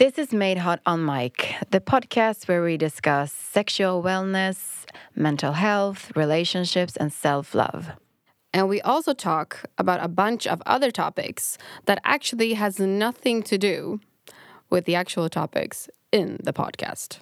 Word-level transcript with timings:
This 0.00 0.16
is 0.16 0.32
Made 0.32 0.56
Hot 0.56 0.80
on 0.86 1.04
Mic, 1.04 1.56
the 1.72 1.78
podcast 1.78 2.48
where 2.48 2.62
we 2.62 2.78
discuss 2.78 3.30
sexual 3.34 4.02
wellness, 4.02 4.86
mental 5.14 5.52
health, 5.52 6.10
relationships, 6.16 6.96
and 6.96 7.12
self 7.12 7.54
love. 7.54 7.90
And 8.54 8.66
we 8.66 8.80
also 8.80 9.12
talk 9.12 9.66
about 9.76 10.02
a 10.02 10.08
bunch 10.08 10.46
of 10.46 10.62
other 10.64 10.90
topics 10.90 11.58
that 11.84 12.00
actually 12.02 12.54
has 12.54 12.80
nothing 12.80 13.42
to 13.42 13.58
do 13.58 14.00
with 14.70 14.86
the 14.86 14.94
actual 14.94 15.28
topics 15.28 15.90
in 16.10 16.38
the 16.42 16.54
podcast. 16.54 17.18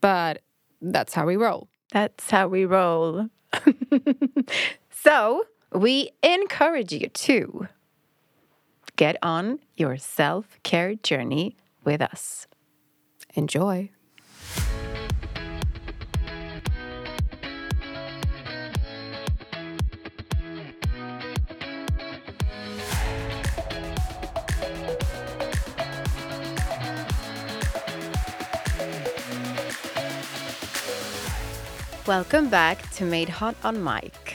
But 0.00 0.40
that's 0.80 1.12
how 1.12 1.26
we 1.26 1.36
roll. 1.36 1.68
That's 1.92 2.30
how 2.30 2.48
we 2.48 2.64
roll. 2.64 3.28
so, 4.88 5.44
we 5.74 6.08
encourage 6.22 6.90
you 6.90 7.06
to 7.06 7.68
get 8.96 9.18
on 9.22 9.58
your 9.76 9.98
self 9.98 10.58
care 10.62 10.94
journey 10.94 11.58
with 11.84 12.00
us. 12.00 12.46
Enjoy. 13.34 13.90
Welcome 32.06 32.50
back 32.50 32.90
to 32.92 33.04
Made 33.06 33.30
Hot 33.30 33.56
on 33.64 33.82
Mic. 33.82 34.34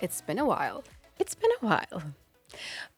It's 0.00 0.20
been 0.20 0.40
a 0.40 0.44
while. 0.44 0.82
It's 1.20 1.36
been 1.36 1.50
a 1.62 1.66
while. 1.66 2.02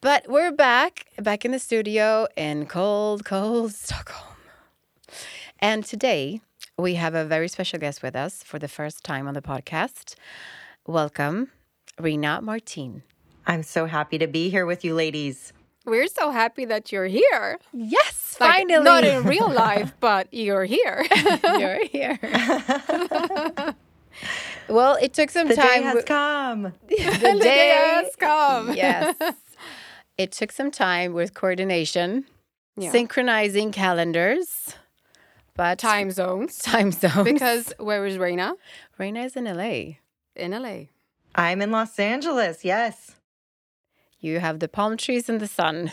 But 0.01 0.25
we're 0.27 0.51
back, 0.51 1.05
back 1.21 1.45
in 1.45 1.51
the 1.51 1.59
studio 1.59 2.27
in 2.35 2.65
cold, 2.65 3.23
cold 3.23 3.73
Stockholm. 3.73 4.35
And 5.59 5.85
today 5.85 6.41
we 6.77 6.95
have 6.95 7.13
a 7.13 7.23
very 7.25 7.47
special 7.47 7.77
guest 7.79 8.01
with 8.01 8.15
us 8.15 8.41
for 8.43 8.57
the 8.57 8.67
first 8.67 9.03
time 9.03 9.27
on 9.27 9.33
the 9.35 9.41
podcast. 9.41 10.15
Welcome, 10.87 11.51
Rena 11.99 12.41
Martine. 12.41 13.03
I'm 13.45 13.61
so 13.63 13.85
happy 13.85 14.17
to 14.17 14.27
be 14.27 14.49
here 14.49 14.65
with 14.65 14.83
you 14.83 14.95
ladies. 14.95 15.53
We're 15.85 16.07
so 16.07 16.31
happy 16.31 16.65
that 16.65 16.91
you're 16.91 17.05
here. 17.07 17.59
Yes, 17.73 18.37
Like, 18.39 18.51
finally. 18.67 18.83
Not 18.83 19.03
in 19.03 19.23
real 19.23 19.49
life, 19.51 19.93
but 19.99 20.27
you're 20.31 20.65
here. 20.65 21.05
You're 21.43 21.85
here. 21.85 22.19
well, 24.69 24.95
it 25.01 25.13
took 25.13 25.31
some 25.31 25.47
The 25.47 25.55
time. 25.55 25.65
day 25.65 25.81
has 25.83 26.03
come. 26.05 26.61
the 26.87 26.95
The 26.97 27.39
day 27.41 27.69
has 27.69 28.15
come. 28.15 28.73
yes. 28.73 29.15
It 30.17 30.31
took 30.31 30.51
some 30.51 30.71
time 30.71 31.13
with 31.13 31.33
coordination, 31.33 32.25
Yeah. 32.75 32.91
synchronizing 32.91 33.71
calendars, 33.71 34.75
but 35.55 35.79
Time 35.79 36.11
zones. 36.11 36.57
time 36.59 36.91
zones. 36.91 37.23
Because 37.23 37.73
where 37.77 38.05
is 38.05 38.17
Rena? 38.17 38.53
Rena 38.97 39.21
is 39.23 39.35
in 39.35 39.45
LA. 39.45 39.97
In 40.35 40.51
LA. 40.53 40.87
I'm 41.35 41.61
in 41.61 41.71
Los 41.71 41.97
Angeles. 41.99 42.63
Yes. 42.63 43.15
You 44.19 44.39
have 44.39 44.59
the 44.59 44.67
palm 44.67 44.97
trees 44.97 45.29
and 45.29 45.39
the 45.39 45.47
sun. 45.47 45.91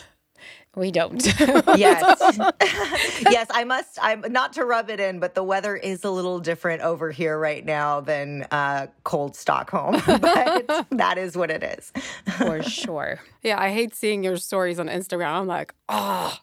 We 0.78 0.90
don't. 0.92 1.22
Yes. 1.76 2.38
yes, 3.30 3.46
I 3.50 3.64
must 3.64 3.98
I'm 4.00 4.20
not 4.32 4.52
to 4.54 4.64
rub 4.64 4.90
it 4.90 5.00
in, 5.00 5.18
but 5.20 5.34
the 5.34 5.42
weather 5.42 5.76
is 5.76 6.04
a 6.04 6.10
little 6.10 6.38
different 6.40 6.82
over 6.82 7.10
here 7.10 7.38
right 7.38 7.64
now 7.64 8.00
than 8.00 8.46
uh, 8.50 8.86
cold 9.04 9.36
Stockholm. 9.36 10.00
but 10.06 10.86
that 10.90 11.18
is 11.18 11.36
what 11.36 11.50
it 11.50 11.62
is. 11.62 11.92
For 12.38 12.62
sure. 12.62 13.20
Yeah, 13.42 13.60
I 13.60 13.70
hate 13.70 13.94
seeing 13.94 14.24
your 14.24 14.36
stories 14.36 14.78
on 14.78 14.88
Instagram. 14.88 15.32
I'm 15.32 15.46
like, 15.46 15.74
oh, 15.88 16.38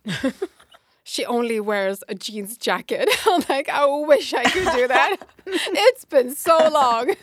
she 1.04 1.26
only 1.26 1.60
wears 1.60 2.04
a 2.08 2.16
jeans 2.16 2.58
jacket. 2.58 3.10
I'm 3.26 3.44
like, 3.50 3.70
I 3.70 3.86
wish 3.86 4.34
I 4.34 4.44
could 4.44 4.72
do 4.74 4.88
that. 4.88 5.18
it's 5.46 6.06
been 6.06 6.36
so 6.36 6.58
long. 6.70 7.14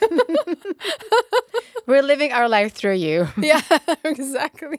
We're 1.86 2.02
living 2.02 2.32
our 2.32 2.48
life 2.48 2.72
through 2.75 2.94
you. 2.97 3.28
yeah, 3.38 3.62
exactly. 4.04 4.78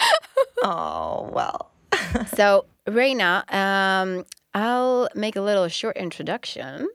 Oh, 0.62 1.30
well. 1.32 1.70
So, 2.34 2.66
Rena, 2.86 3.44
um, 3.48 4.24
I'll 4.52 5.08
make 5.14 5.36
a 5.36 5.40
little 5.40 5.68
short 5.68 5.96
introduction. 5.96 6.88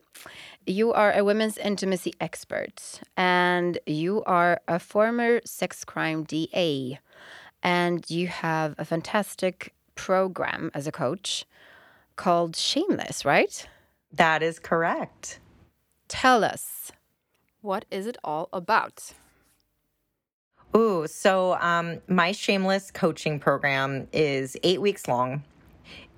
You 0.66 0.92
are 0.92 1.12
a 1.12 1.24
women's 1.24 1.58
intimacy 1.58 2.12
expert 2.20 3.00
and 3.16 3.78
you 3.86 4.22
are 4.24 4.60
a 4.68 4.78
former 4.78 5.40
sex 5.44 5.84
crime 5.84 6.24
DA. 6.24 6.98
And 7.62 8.08
you 8.10 8.28
have 8.28 8.74
a 8.78 8.84
fantastic 8.84 9.72
program 9.94 10.70
as 10.74 10.86
a 10.86 10.92
coach 10.92 11.44
called 12.16 12.54
Shameless, 12.56 13.24
right? 13.24 13.66
That 14.12 14.42
is 14.42 14.58
correct. 14.58 15.40
Tell 16.08 16.44
us. 16.44 16.92
What 17.62 17.84
is 17.90 18.06
it 18.06 18.16
all 18.22 18.48
about? 18.52 19.12
Ooh, 20.76 21.06
so 21.06 21.54
um, 21.54 22.02
my 22.06 22.32
shameless 22.32 22.90
coaching 22.90 23.40
program 23.40 24.08
is 24.12 24.58
eight 24.62 24.82
weeks 24.82 25.08
long. 25.08 25.42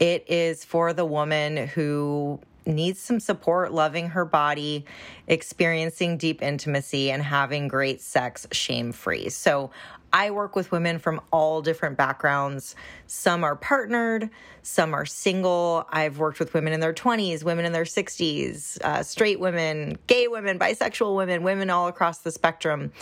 It 0.01 0.25
is 0.29 0.65
for 0.65 0.93
the 0.93 1.05
woman 1.05 1.69
who 1.69 2.41
needs 2.69 3.01
some 3.01 3.19
support 3.19 3.73
loving 3.73 4.11
her 4.11 4.25
body, 4.25 4.85
experiencing 5.27 6.19
deep 6.19 6.43
intimacy, 6.43 7.11
and 7.11 7.23
having 7.23 7.67
great 7.67 8.01
sex 8.01 8.47
shame 8.53 8.93
free. 8.93 9.29
So 9.31 9.71
I 10.13 10.31
work 10.31 10.57
with 10.57 10.73
women 10.73 10.99
from 10.99 11.21
all 11.33 11.61
different 11.61 11.97
backgrounds. 11.97 12.75
Some 13.07 13.45
are 13.45 13.57
partnered, 13.57 14.31
some 14.63 14.95
are 14.95 15.05
single. 15.05 15.87
I've 15.91 16.19
worked 16.19 16.39
with 16.39 16.55
women 16.55 16.73
in 16.73 16.81
their 16.81 16.95
20s, 16.95 17.45
women 17.45 17.65
in 17.65 17.73
their 17.73 17.85
60s, 17.85 18.81
uh, 18.83 19.03
straight 19.03 19.39
women, 19.39 19.99
gay 20.07 20.29
women, 20.29 20.59
bisexual 20.59 21.15
women, 21.15 21.43
women 21.43 21.69
all 21.69 21.89
across 21.89 22.19
the 22.19 22.31
spectrum. 22.31 22.93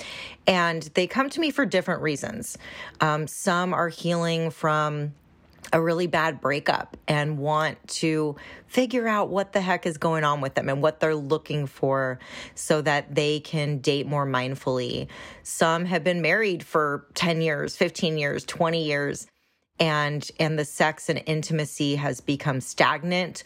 And 0.47 0.83
they 0.95 1.07
come 1.07 1.31
to 1.31 1.41
me 1.41 1.51
for 1.51 1.65
different 1.65 2.03
reasons. 2.03 2.59
Um, 3.01 3.27
some 3.27 3.73
are 3.73 3.89
healing 3.89 4.51
from 4.51 5.15
a 5.73 5.81
really 5.81 6.07
bad 6.07 6.41
breakup 6.41 6.97
and 7.09 7.39
want 7.39 7.77
to 7.89 8.37
figure 8.67 9.07
out 9.09 9.29
what 9.29 9.53
the 9.53 9.61
heck 9.61 9.87
is 9.87 9.99
going 9.99 10.25
on 10.25 10.41
with 10.41 10.55
them 10.55 10.69
and 10.69 10.83
what 10.83 11.01
they're 11.01 11.15
looking 11.15 11.67
for 11.67 12.19
so 12.55 12.81
that 12.83 13.15
they 13.15 13.41
can 13.41 13.79
date 13.79 14.07
more 14.07 14.27
mindfully. 14.27 15.09
Some 15.43 15.85
have 15.87 16.05
been 16.05 16.23
married 16.23 16.63
for 16.63 17.07
10 17.15 17.41
years, 17.41 17.77
15 17.77 18.19
years, 18.19 18.45
20 18.45 18.85
years 18.85 19.27
and 19.79 20.31
and 20.41 20.59
the 20.59 20.65
sex 20.65 21.09
and 21.11 21.23
intimacy 21.27 21.97
has 21.97 22.21
become 22.21 22.61
stagnant 22.61 23.45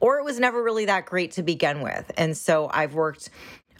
or 0.00 0.18
it 0.18 0.24
was 0.24 0.40
never 0.40 0.62
really 0.62 0.86
that 0.86 1.04
great 1.06 1.32
to 1.32 1.42
begin 1.42 1.82
with. 1.82 2.10
And 2.16 2.36
so 2.36 2.70
I've 2.72 2.94
worked 2.94 3.28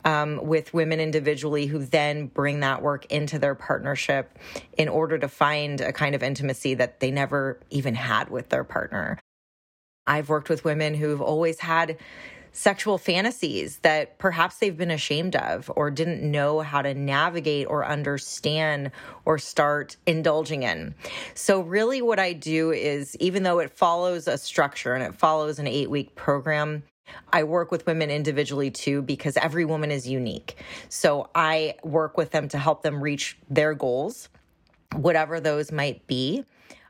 um, 0.05 0.41
with 0.43 0.75
women 0.75 1.01
individually 1.01 1.67
who 1.67 1.85
then 1.85 2.27
bring 2.27 2.61
that 2.61 2.83
work 2.83 3.07
into 3.07 3.39
their 3.39 3.55
partnership 3.55 4.39
in 4.77 4.89
order 4.89 5.19
to 5.19 5.29
find 5.29 5.81
a 5.81 5.93
kind 5.93 6.15
of 6.15 6.23
intimacy 6.23 6.75
that 6.75 7.01
they 7.01 7.11
never 7.11 7.61
even 7.71 7.95
had 7.95 8.31
with 8.31 8.49
their 8.49 8.65
partner. 8.65 9.19
I've 10.07 10.29
worked 10.29 10.49
with 10.49 10.65
women 10.65 10.95
who've 10.95 11.21
always 11.21 11.61
had 11.61 11.99
sexual 12.53 12.99
fantasies 12.99 13.79
that 13.79 14.19
perhaps 14.19 14.59
they've 14.59 14.77
been 14.77 14.91
ashamed 14.91 15.37
of 15.37 15.71
or 15.77 15.91
didn't 15.91 16.29
know 16.29 16.61
how 16.61 16.83
to 16.83 16.95
navigate 16.95 17.67
or 17.69 17.87
understand 17.87 18.91
or 19.25 19.39
start 19.39 19.97
indulging 20.07 20.63
in. 20.63 20.95
So, 21.35 21.61
really, 21.61 22.03
what 22.03 22.19
I 22.19 22.33
do 22.33 22.73
is 22.73 23.17
even 23.17 23.43
though 23.43 23.59
it 23.61 23.71
follows 23.71 24.27
a 24.27 24.39
structure 24.39 24.95
and 24.95 25.05
it 25.05 25.15
follows 25.15 25.59
an 25.59 25.67
eight 25.67 25.91
week 25.91 26.15
program, 26.15 26.83
I 27.33 27.45
work 27.45 27.71
with 27.71 27.87
women 27.87 28.11
individually 28.11 28.71
too 28.71 29.03
because 29.03 29.37
every 29.37 29.65
woman 29.65 29.91
is 29.91 30.09
unique. 30.09 30.57
So, 30.89 31.29
I 31.35 31.77
work 31.83 32.17
with 32.17 32.31
them 32.31 32.49
to 32.49 32.59
help 32.59 32.83
them 32.83 33.03
reach 33.03 33.39
their 33.49 33.75
goals, 33.75 34.29
whatever 34.95 35.41
those 35.41 35.73
might 35.73 36.07
be. 36.07 36.45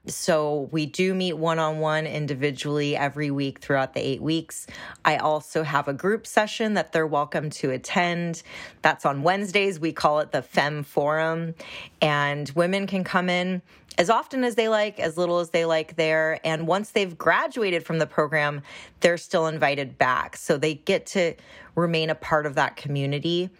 So 0.06 0.68
we 0.72 0.86
do 0.86 1.14
meet 1.14 1.34
one 1.34 1.58
on 1.58 1.78
one 1.78 2.06
individually 2.06 2.96
every 2.96 3.30
week 3.30 3.58
throughout 3.58 3.92
the 3.92 4.00
eight 4.00 4.22
weeks. 4.22 4.66
I 5.04 5.18
also 5.18 5.62
have 5.62 5.88
a 5.88 5.92
group 5.92 6.26
session 6.26 6.72
that 6.74 6.92
they're 6.92 7.06
welcome 7.06 7.50
to 7.50 7.70
attend. 7.70 8.42
That's 8.80 9.04
on 9.04 9.22
Wednesdays. 9.22 9.78
We 9.78 9.92
call 9.92 10.20
it 10.20 10.32
the 10.32 10.40
Fem 10.40 10.84
Forum. 10.84 11.54
And 12.00 12.50
women 12.54 12.86
can 12.86 13.04
come 13.04 13.28
in 13.28 13.60
as 13.98 14.08
often 14.08 14.44
as 14.44 14.54
they 14.54 14.68
like, 14.68 14.98
as 14.98 15.16
little 15.18 15.40
as 15.40 15.50
they 15.50 15.64
like 15.64 15.96
there. 15.96 16.40
And 16.44 16.66
once 16.66 16.90
they've 16.90 17.16
graduated 17.16 17.84
from 17.84 17.98
the 17.98 18.06
program, 18.06 18.62
they're 19.00 19.18
still 19.18 19.46
invited 19.46 19.98
back. 19.98 20.36
So 20.36 20.56
they 20.56 20.74
get 20.74 21.06
to 21.06 21.34
remain 21.74 22.10
a 22.10 22.14
part 22.14 22.46
of 22.46 22.54
that 22.54 22.76
community 22.76 23.50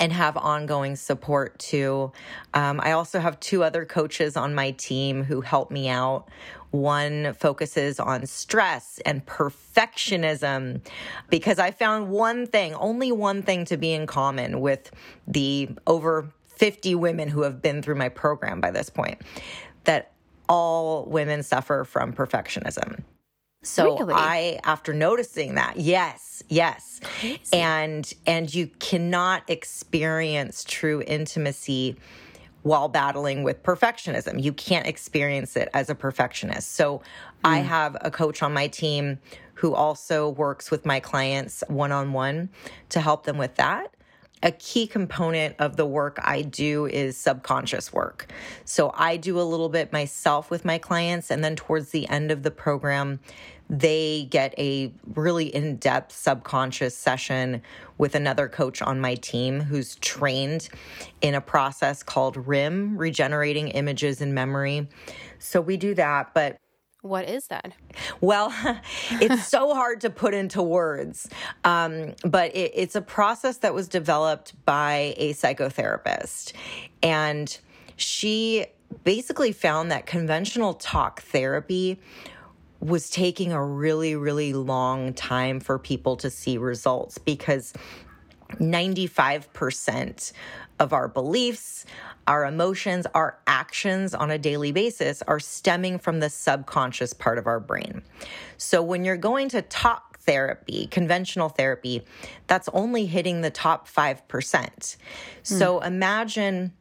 and 0.00 0.12
have 0.12 0.36
ongoing 0.36 0.94
support 0.94 1.58
too. 1.58 2.12
Um, 2.52 2.80
I 2.80 2.92
also 2.92 3.18
have 3.18 3.40
two 3.40 3.64
other 3.64 3.84
coaches 3.84 4.36
on 4.36 4.54
my 4.54 4.70
team 4.72 5.24
who 5.24 5.40
help 5.40 5.70
me 5.72 5.88
out. 5.88 6.28
One 6.70 7.34
focuses 7.34 7.98
on 7.98 8.26
stress 8.26 9.00
and 9.04 9.24
perfectionism 9.26 10.80
because 11.28 11.58
I 11.58 11.70
found 11.72 12.08
one 12.08 12.46
thing, 12.46 12.74
only 12.74 13.10
one 13.12 13.42
thing 13.42 13.64
to 13.66 13.76
be 13.76 13.92
in 13.92 14.06
common 14.06 14.60
with 14.60 14.90
the 15.26 15.70
over 15.86 16.30
50 16.56 16.94
women 16.94 17.28
who 17.28 17.42
have 17.42 17.60
been 17.60 17.82
through 17.82 17.96
my 17.96 18.08
program 18.08 18.60
by 18.60 18.70
this 18.70 18.90
point 18.90 19.20
that 19.84 20.12
all 20.48 21.04
women 21.06 21.42
suffer 21.42 21.84
from 21.84 22.12
perfectionism. 22.12 23.02
So 23.62 23.98
Really? 23.98 24.14
I 24.14 24.60
after 24.64 24.92
noticing 24.92 25.54
that, 25.54 25.78
yes, 25.78 26.42
yes. 26.48 27.00
And 27.52 28.12
and 28.26 28.52
you 28.54 28.66
cannot 28.78 29.48
experience 29.48 30.64
true 30.64 31.02
intimacy 31.06 31.96
while 32.62 32.88
battling 32.88 33.42
with 33.42 33.62
perfectionism. 33.62 34.42
You 34.42 34.52
can't 34.52 34.86
experience 34.86 35.56
it 35.56 35.68
as 35.74 35.90
a 35.90 35.94
perfectionist. 35.94 36.72
So 36.72 37.02
I 37.42 37.60
mm. 37.60 37.64
have 37.64 37.96
a 38.00 38.10
coach 38.10 38.42
on 38.42 38.52
my 38.52 38.68
team 38.68 39.18
who 39.54 39.74
also 39.74 40.30
works 40.30 40.70
with 40.70 40.84
my 40.84 41.00
clients 41.00 41.62
one 41.68 41.92
on 41.92 42.12
one 42.12 42.48
to 42.90 43.00
help 43.00 43.24
them 43.24 43.38
with 43.38 43.54
that. 43.56 43.93
A 44.44 44.52
key 44.52 44.86
component 44.86 45.56
of 45.58 45.76
the 45.76 45.86
work 45.86 46.18
I 46.22 46.42
do 46.42 46.84
is 46.84 47.16
subconscious 47.16 47.92
work. 47.92 48.30
So 48.66 48.92
I 48.94 49.16
do 49.16 49.40
a 49.40 49.42
little 49.42 49.70
bit 49.70 49.90
myself 49.90 50.50
with 50.50 50.66
my 50.66 50.76
clients, 50.78 51.30
and 51.30 51.42
then 51.42 51.56
towards 51.56 51.90
the 51.90 52.06
end 52.08 52.30
of 52.30 52.42
the 52.42 52.50
program, 52.50 53.20
they 53.70 54.28
get 54.30 54.52
a 54.58 54.92
really 55.14 55.46
in 55.46 55.76
depth 55.76 56.12
subconscious 56.12 56.94
session 56.94 57.62
with 57.96 58.14
another 58.14 58.46
coach 58.46 58.82
on 58.82 59.00
my 59.00 59.14
team 59.14 59.60
who's 59.60 59.96
trained 59.96 60.68
in 61.22 61.34
a 61.34 61.40
process 61.40 62.02
called 62.02 62.36
RIM, 62.36 62.98
Regenerating 62.98 63.68
Images 63.68 64.20
in 64.20 64.34
Memory. 64.34 64.88
So 65.38 65.62
we 65.62 65.78
do 65.78 65.94
that, 65.94 66.34
but 66.34 66.58
What 67.04 67.28
is 67.28 67.48
that? 67.48 67.74
well, 68.22 68.50
it's 69.10 69.46
so 69.46 69.74
hard 69.74 70.00
to 70.00 70.10
put 70.10 70.32
into 70.32 70.62
words, 70.62 71.28
um, 71.62 72.14
but 72.24 72.56
it, 72.56 72.72
it's 72.74 72.96
a 72.96 73.02
process 73.02 73.58
that 73.58 73.74
was 73.74 73.88
developed 73.88 74.54
by 74.64 75.12
a 75.18 75.34
psychotherapist. 75.34 76.54
And 77.02 77.58
she 77.96 78.64
basically 79.04 79.52
found 79.52 79.90
that 79.90 80.06
conventional 80.06 80.72
talk 80.72 81.20
therapy 81.20 82.00
was 82.80 83.10
taking 83.10 83.52
a 83.52 83.62
really, 83.62 84.16
really 84.16 84.54
long 84.54 85.12
time 85.12 85.60
for 85.60 85.78
people 85.78 86.16
to 86.16 86.30
see 86.30 86.56
results 86.56 87.18
because 87.18 87.74
95% 88.52 90.32
of 90.78 90.92
our 90.92 91.08
beliefs, 91.08 91.86
our 92.26 92.46
emotions, 92.46 93.06
our 93.14 93.38
actions 93.46 94.14
on 94.14 94.30
a 94.30 94.38
daily 94.38 94.72
basis 94.72 95.22
are 95.22 95.40
stemming 95.40 95.98
from 95.98 96.20
the 96.20 96.30
subconscious 96.30 97.12
part 97.12 97.38
of 97.38 97.46
our 97.46 97.60
brain. 97.60 98.02
So 98.56 98.82
when 98.82 99.04
you're 99.04 99.16
going 99.16 99.48
to 99.50 99.62
talk 99.62 100.18
therapy, 100.20 100.86
conventional 100.86 101.48
therapy, 101.48 102.02
that's 102.46 102.68
only 102.72 103.06
hitting 103.06 103.42
the 103.42 103.50
top 103.50 103.88
5%. 103.88 104.96
Hmm. 104.96 104.98
So 105.42 105.80
imagine 105.80 106.72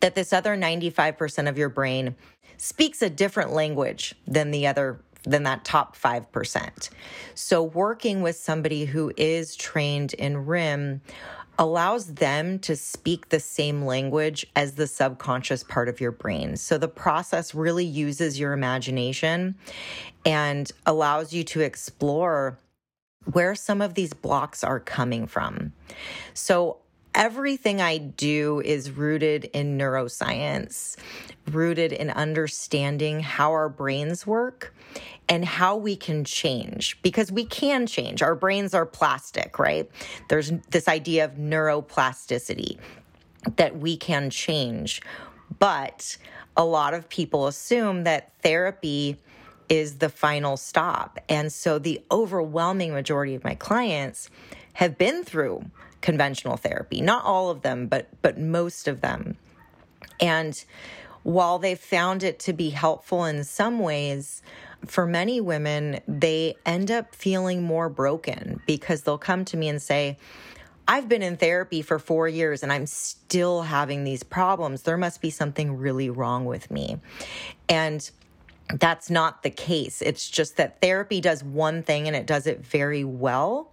that 0.00 0.14
this 0.14 0.32
other 0.32 0.56
95% 0.56 1.48
of 1.48 1.58
your 1.58 1.68
brain 1.68 2.14
speaks 2.56 3.02
a 3.02 3.10
different 3.10 3.52
language 3.52 4.14
than 4.26 4.50
the 4.50 4.66
other 4.66 5.00
than 5.24 5.42
that 5.42 5.64
top 5.64 5.96
5%. 5.96 6.90
So 7.34 7.62
working 7.62 8.22
with 8.22 8.36
somebody 8.36 8.86
who 8.86 9.12
is 9.16 9.54
trained 9.54 10.14
in 10.14 10.46
RIM 10.46 11.02
allows 11.60 12.14
them 12.14 12.58
to 12.58 12.74
speak 12.74 13.28
the 13.28 13.38
same 13.38 13.84
language 13.84 14.46
as 14.56 14.74
the 14.74 14.86
subconscious 14.86 15.62
part 15.62 15.90
of 15.90 16.00
your 16.00 16.10
brain. 16.10 16.56
So 16.56 16.78
the 16.78 16.88
process 16.88 17.54
really 17.54 17.84
uses 17.84 18.40
your 18.40 18.54
imagination 18.54 19.54
and 20.24 20.72
allows 20.86 21.34
you 21.34 21.44
to 21.44 21.60
explore 21.60 22.58
where 23.32 23.54
some 23.54 23.82
of 23.82 23.92
these 23.92 24.14
blocks 24.14 24.64
are 24.64 24.80
coming 24.80 25.26
from. 25.26 25.74
So 26.32 26.78
everything 27.14 27.80
I 27.80 27.98
do 27.98 28.60
is 28.64 28.90
rooted 28.90 29.44
in 29.46 29.78
neuroscience, 29.78 30.96
rooted 31.50 31.92
in 31.92 32.10
understanding 32.10 33.20
how 33.20 33.50
our 33.52 33.68
brains 33.68 34.26
work 34.26 34.74
and 35.28 35.44
how 35.44 35.76
we 35.76 35.96
can 35.96 36.24
change 36.24 37.00
because 37.02 37.30
we 37.30 37.44
can 37.44 37.86
change. 37.86 38.22
Our 38.22 38.34
brains 38.34 38.74
are 38.74 38.86
plastic, 38.86 39.58
right? 39.58 39.88
There's 40.28 40.52
this 40.70 40.88
idea 40.88 41.24
of 41.24 41.32
neuroplasticity 41.32 42.78
that 43.56 43.78
we 43.78 43.96
can 43.96 44.30
change. 44.30 45.02
But 45.58 46.16
a 46.56 46.64
lot 46.64 46.94
of 46.94 47.08
people 47.08 47.46
assume 47.46 48.04
that 48.04 48.32
therapy 48.42 49.16
is 49.68 49.98
the 49.98 50.08
final 50.08 50.56
stop. 50.56 51.18
And 51.28 51.52
so 51.52 51.78
the 51.78 52.02
overwhelming 52.10 52.92
majority 52.92 53.34
of 53.34 53.44
my 53.44 53.54
clients 53.54 54.28
have 54.74 54.98
been 54.98 55.22
through 55.24 55.64
conventional 56.00 56.56
therapy. 56.56 57.00
Not 57.00 57.24
all 57.24 57.50
of 57.50 57.62
them, 57.62 57.86
but 57.86 58.08
but 58.22 58.38
most 58.38 58.88
of 58.88 59.00
them. 59.00 59.36
And 60.20 60.62
while 61.22 61.58
they 61.58 61.74
found 61.74 62.22
it 62.22 62.38
to 62.40 62.52
be 62.52 62.70
helpful 62.70 63.24
in 63.24 63.44
some 63.44 63.78
ways, 63.78 64.42
for 64.86 65.06
many 65.06 65.40
women, 65.40 66.00
they 66.08 66.56
end 66.64 66.90
up 66.90 67.14
feeling 67.14 67.62
more 67.62 67.88
broken 67.88 68.60
because 68.66 69.02
they'll 69.02 69.18
come 69.18 69.44
to 69.46 69.56
me 69.56 69.68
and 69.68 69.80
say, 69.80 70.16
I've 70.88 71.08
been 71.08 71.22
in 71.22 71.36
therapy 71.36 71.82
for 71.82 71.98
four 71.98 72.26
years 72.26 72.62
and 72.62 72.72
I'm 72.72 72.86
still 72.86 73.62
having 73.62 74.04
these 74.04 74.22
problems. 74.22 74.82
There 74.82 74.96
must 74.96 75.20
be 75.20 75.30
something 75.30 75.76
really 75.76 76.10
wrong 76.10 76.46
with 76.46 76.70
me. 76.70 76.98
And 77.68 78.10
that's 78.74 79.10
not 79.10 79.42
the 79.42 79.50
case. 79.50 80.02
It's 80.02 80.28
just 80.28 80.56
that 80.56 80.80
therapy 80.80 81.20
does 81.20 81.44
one 81.44 81.82
thing 81.82 82.06
and 82.06 82.16
it 82.16 82.26
does 82.26 82.46
it 82.46 82.64
very 82.64 83.04
well. 83.04 83.70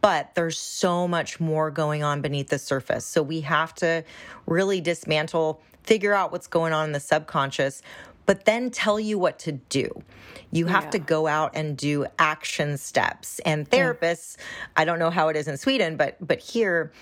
But 0.00 0.34
there's 0.34 0.58
so 0.58 1.08
much 1.08 1.40
more 1.40 1.70
going 1.70 2.02
on 2.02 2.20
beneath 2.20 2.48
the 2.48 2.58
surface. 2.58 3.04
So 3.04 3.22
we 3.22 3.40
have 3.42 3.74
to 3.76 4.04
really 4.46 4.80
dismantle, 4.80 5.60
figure 5.82 6.14
out 6.14 6.32
what's 6.32 6.46
going 6.46 6.72
on 6.72 6.86
in 6.86 6.92
the 6.92 7.00
subconscious, 7.00 7.82
but 8.26 8.44
then 8.44 8.70
tell 8.70 9.00
you 9.00 9.18
what 9.18 9.38
to 9.40 9.52
do. 9.52 9.90
You 10.52 10.66
have 10.66 10.84
Yeah. 10.84 10.90
to 10.90 10.98
go 11.00 11.26
out 11.26 11.52
and 11.54 11.76
do 11.76 12.06
action 12.18 12.76
steps. 12.78 13.40
And 13.40 13.68
therapists, 13.68 14.36
I 14.76 14.84
don't 14.84 14.98
know 14.98 15.10
how 15.10 15.28
it 15.28 15.36
is 15.36 15.48
in 15.48 15.56
Sweden, 15.56 15.96
but 15.96 16.16
but 16.20 16.38
here 16.38 16.92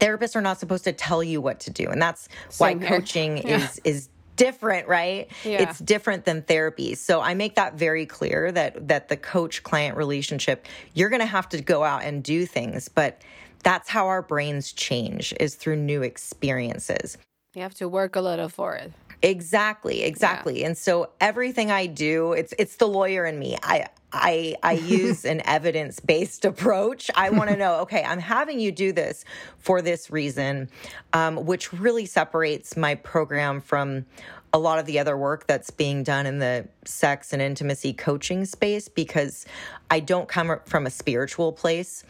therapists 0.00 0.36
are 0.36 0.40
not 0.40 0.58
supposed 0.60 0.84
to 0.84 0.92
tell 0.92 1.22
you 1.22 1.40
what 1.40 1.60
to 1.60 1.70
do. 1.70 1.88
And 1.88 2.00
that's 2.02 2.28
why 2.58 2.70
Same 2.72 2.80
here. 2.80 2.88
coaching 2.88 3.38
Yeah. 3.46 3.56
is 3.56 3.80
is 3.84 4.08
different, 4.38 4.88
right? 4.88 5.28
Yeah. 5.44 5.62
It's 5.62 5.78
different 5.78 6.24
than 6.24 6.40
therapy. 6.42 6.94
So 6.94 7.20
I 7.20 7.34
make 7.34 7.56
that 7.56 7.74
very 7.74 8.06
clear 8.06 8.50
that 8.52 8.88
that 8.88 9.08
the 9.08 9.16
coach 9.18 9.62
client 9.62 9.98
relationship, 9.98 10.64
you're 10.94 11.10
going 11.10 11.20
to 11.20 11.26
have 11.26 11.50
to 11.50 11.60
go 11.60 11.84
out 11.84 12.04
and 12.04 12.22
do 12.22 12.46
things, 12.46 12.88
but 12.88 13.20
that's 13.62 13.90
how 13.90 14.06
our 14.06 14.22
brains 14.22 14.72
change 14.72 15.34
is 15.38 15.56
through 15.56 15.76
new 15.76 16.02
experiences. 16.02 17.18
You 17.54 17.62
have 17.62 17.74
to 17.74 17.88
work 17.88 18.16
a 18.16 18.20
little 18.20 18.48
for 18.48 18.76
it. 18.76 18.92
Exactly, 19.22 20.02
exactly. 20.02 20.64
And 20.64 20.76
so 20.76 21.10
everything 21.20 21.70
I 21.70 21.86
do, 21.86 22.32
it's 22.32 22.54
it's 22.58 22.76
the 22.76 22.86
lawyer 22.86 23.24
in 23.26 23.38
me. 23.38 23.56
I 23.62 23.88
I 24.12 24.56
I 24.62 24.72
use 24.86 25.24
an 25.24 25.42
evidence-based 25.44 26.44
approach. 26.44 27.10
I 27.14 27.30
want 27.38 27.50
to 27.50 27.56
know, 27.56 27.80
okay, 27.80 28.04
I'm 28.04 28.20
having 28.20 28.60
you 28.60 28.70
do 28.70 28.92
this 28.92 29.24
for 29.58 29.82
this 29.82 30.10
reason, 30.10 30.70
um, 31.12 31.46
which 31.46 31.72
really 31.72 32.06
separates 32.06 32.76
my 32.76 32.94
program 32.94 33.60
from 33.60 34.06
a 34.52 34.58
lot 34.58 34.78
of 34.78 34.86
the 34.86 34.98
other 34.98 35.16
work 35.16 35.46
that's 35.46 35.70
being 35.70 36.02
done 36.02 36.24
in 36.24 36.38
the 36.38 36.66
sex 36.84 37.32
and 37.32 37.42
intimacy 37.42 37.92
coaching 37.92 38.44
space 38.44 38.88
because 38.88 39.44
I 39.90 40.00
don't 40.00 40.28
come 40.28 40.58
from 40.64 40.86
a 40.86 40.90
spiritual 40.90 41.52
place. 41.52 42.04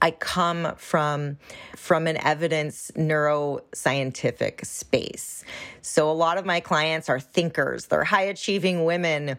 I 0.00 0.10
come 0.10 0.74
from 0.76 1.38
from 1.76 2.06
an 2.06 2.16
evidence 2.18 2.90
neuroscientific 2.96 4.64
space. 4.64 5.44
So 5.82 6.10
a 6.10 6.12
lot 6.12 6.38
of 6.38 6.46
my 6.46 6.60
clients 6.60 7.08
are 7.08 7.20
thinkers. 7.20 7.86
They're 7.86 8.04
high 8.04 8.22
achieving 8.22 8.84
women 8.84 9.36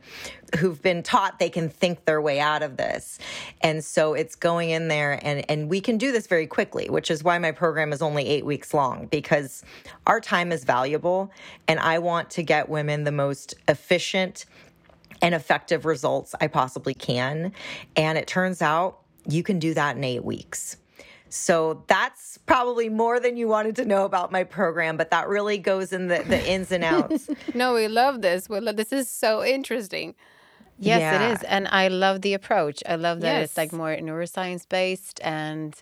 who've 0.59 0.81
been 0.81 1.03
taught 1.03 1.39
they 1.39 1.49
can 1.49 1.69
think 1.69 2.05
their 2.05 2.21
way 2.21 2.39
out 2.39 2.63
of 2.63 2.77
this. 2.77 3.19
And 3.61 3.83
so 3.83 4.13
it's 4.13 4.35
going 4.35 4.69
in 4.69 4.87
there 4.87 5.19
and 5.21 5.49
and 5.49 5.69
we 5.69 5.81
can 5.81 5.97
do 5.97 6.11
this 6.11 6.27
very 6.27 6.47
quickly, 6.47 6.89
which 6.89 7.09
is 7.11 7.23
why 7.23 7.37
my 7.37 7.51
program 7.51 7.93
is 7.93 8.01
only 8.01 8.27
8 8.27 8.45
weeks 8.45 8.73
long 8.73 9.07
because 9.07 9.63
our 10.07 10.21
time 10.21 10.51
is 10.51 10.63
valuable 10.63 11.31
and 11.67 11.79
I 11.79 11.99
want 11.99 12.29
to 12.31 12.43
get 12.43 12.69
women 12.69 13.03
the 13.03 13.11
most 13.11 13.55
efficient 13.67 14.45
and 15.21 15.33
effective 15.33 15.85
results 15.85 16.35
I 16.39 16.47
possibly 16.47 16.93
can. 16.93 17.53
And 17.95 18.17
it 18.17 18.27
turns 18.27 18.61
out 18.61 18.99
you 19.27 19.43
can 19.43 19.59
do 19.59 19.73
that 19.73 19.97
in 19.97 20.03
eight 20.03 20.23
weeks. 20.23 20.77
So 21.29 21.83
that's 21.87 22.37
probably 22.45 22.87
more 22.87 23.19
than 23.19 23.35
you 23.35 23.47
wanted 23.47 23.75
to 23.77 23.85
know 23.85 24.05
about 24.05 24.31
my 24.31 24.43
program, 24.43 24.95
but 24.95 25.09
that 25.11 25.27
really 25.27 25.57
goes 25.57 25.91
in 25.91 26.07
the, 26.07 26.23
the 26.27 26.47
ins 26.49 26.71
and 26.71 26.83
outs. 26.93 27.29
No, 27.53 27.73
we 27.73 27.87
love 27.87 28.21
this. 28.21 28.47
We 28.47 28.59
love, 28.59 28.77
this 28.77 28.93
is 28.93 29.09
so 29.09 29.43
interesting. 29.43 30.15
Yes, 30.77 30.99
Yeah. 31.01 31.29
it 31.29 31.33
is. 31.33 31.43
And 31.43 31.67
I 31.69 31.87
love 31.87 32.21
the 32.21 32.33
approach. 32.33 32.83
I 32.87 32.95
love 32.95 33.21
that 33.21 33.41
it's 33.43 33.57
like 33.57 33.73
more 33.73 33.95
neuroscience 33.95 34.67
based 34.67 35.19
and 35.23 35.73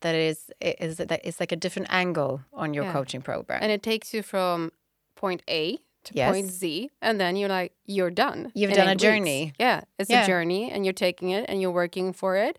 that 0.00 0.14
it 0.14 0.22
is 0.22 0.50
it 0.60 0.76
is 0.80 0.96
that 0.96 1.20
it's 1.24 1.40
like 1.40 1.52
a 1.52 1.56
different 1.56 1.88
angle 1.92 2.40
on 2.52 2.72
your 2.74 2.84
Yeah. 2.84 2.92
coaching 2.92 3.20
program. 3.22 3.60
And 3.62 3.70
it 3.70 3.82
takes 3.82 4.14
you 4.14 4.22
from 4.22 4.72
point 5.14 5.42
A 5.48 5.76
to 6.04 6.14
Yes. 6.14 6.32
point 6.32 6.46
Z, 6.50 6.90
and 7.02 7.20
then 7.20 7.36
you're 7.36 7.50
like, 7.50 7.72
you're 7.84 8.10
done. 8.10 8.50
You've 8.54 8.72
done 8.72 8.88
a 8.88 8.92
eight 8.92 8.94
weeks. 8.94 9.02
journey. 9.02 9.52
Yeah, 9.58 9.82
it's 9.98 10.08
Yeah. 10.08 10.24
a 10.24 10.26
journey, 10.26 10.70
and 10.70 10.84
you're 10.86 10.94
taking 10.94 11.30
it 11.30 11.44
and 11.48 11.60
you're 11.60 11.70
working 11.70 12.12
for 12.14 12.36
it, 12.36 12.58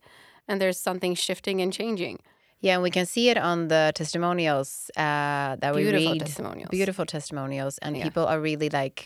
and 0.51 0.59
there's 0.61 0.77
something 0.89 1.13
shifting 1.27 1.57
and 1.63 1.71
changing. 1.81 2.17
yeah, 2.65 2.73
and 2.77 2.83
we 2.83 2.91
can 2.97 3.05
see 3.15 3.25
it 3.31 3.37
on 3.51 3.57
the 3.73 3.83
testimonials 4.01 4.69
uh, 5.05 5.55
that 5.61 5.71
we 5.75 5.81
Beautiful 5.83 6.11
read. 6.13 6.19
testimonials. 6.27 6.69
Beautiful 6.79 7.05
testimonials, 7.17 7.73
and 7.83 7.91
Yeah. 7.97 8.03
people 8.05 8.25
are 8.31 8.39
really 8.49 8.69
like 8.81 8.97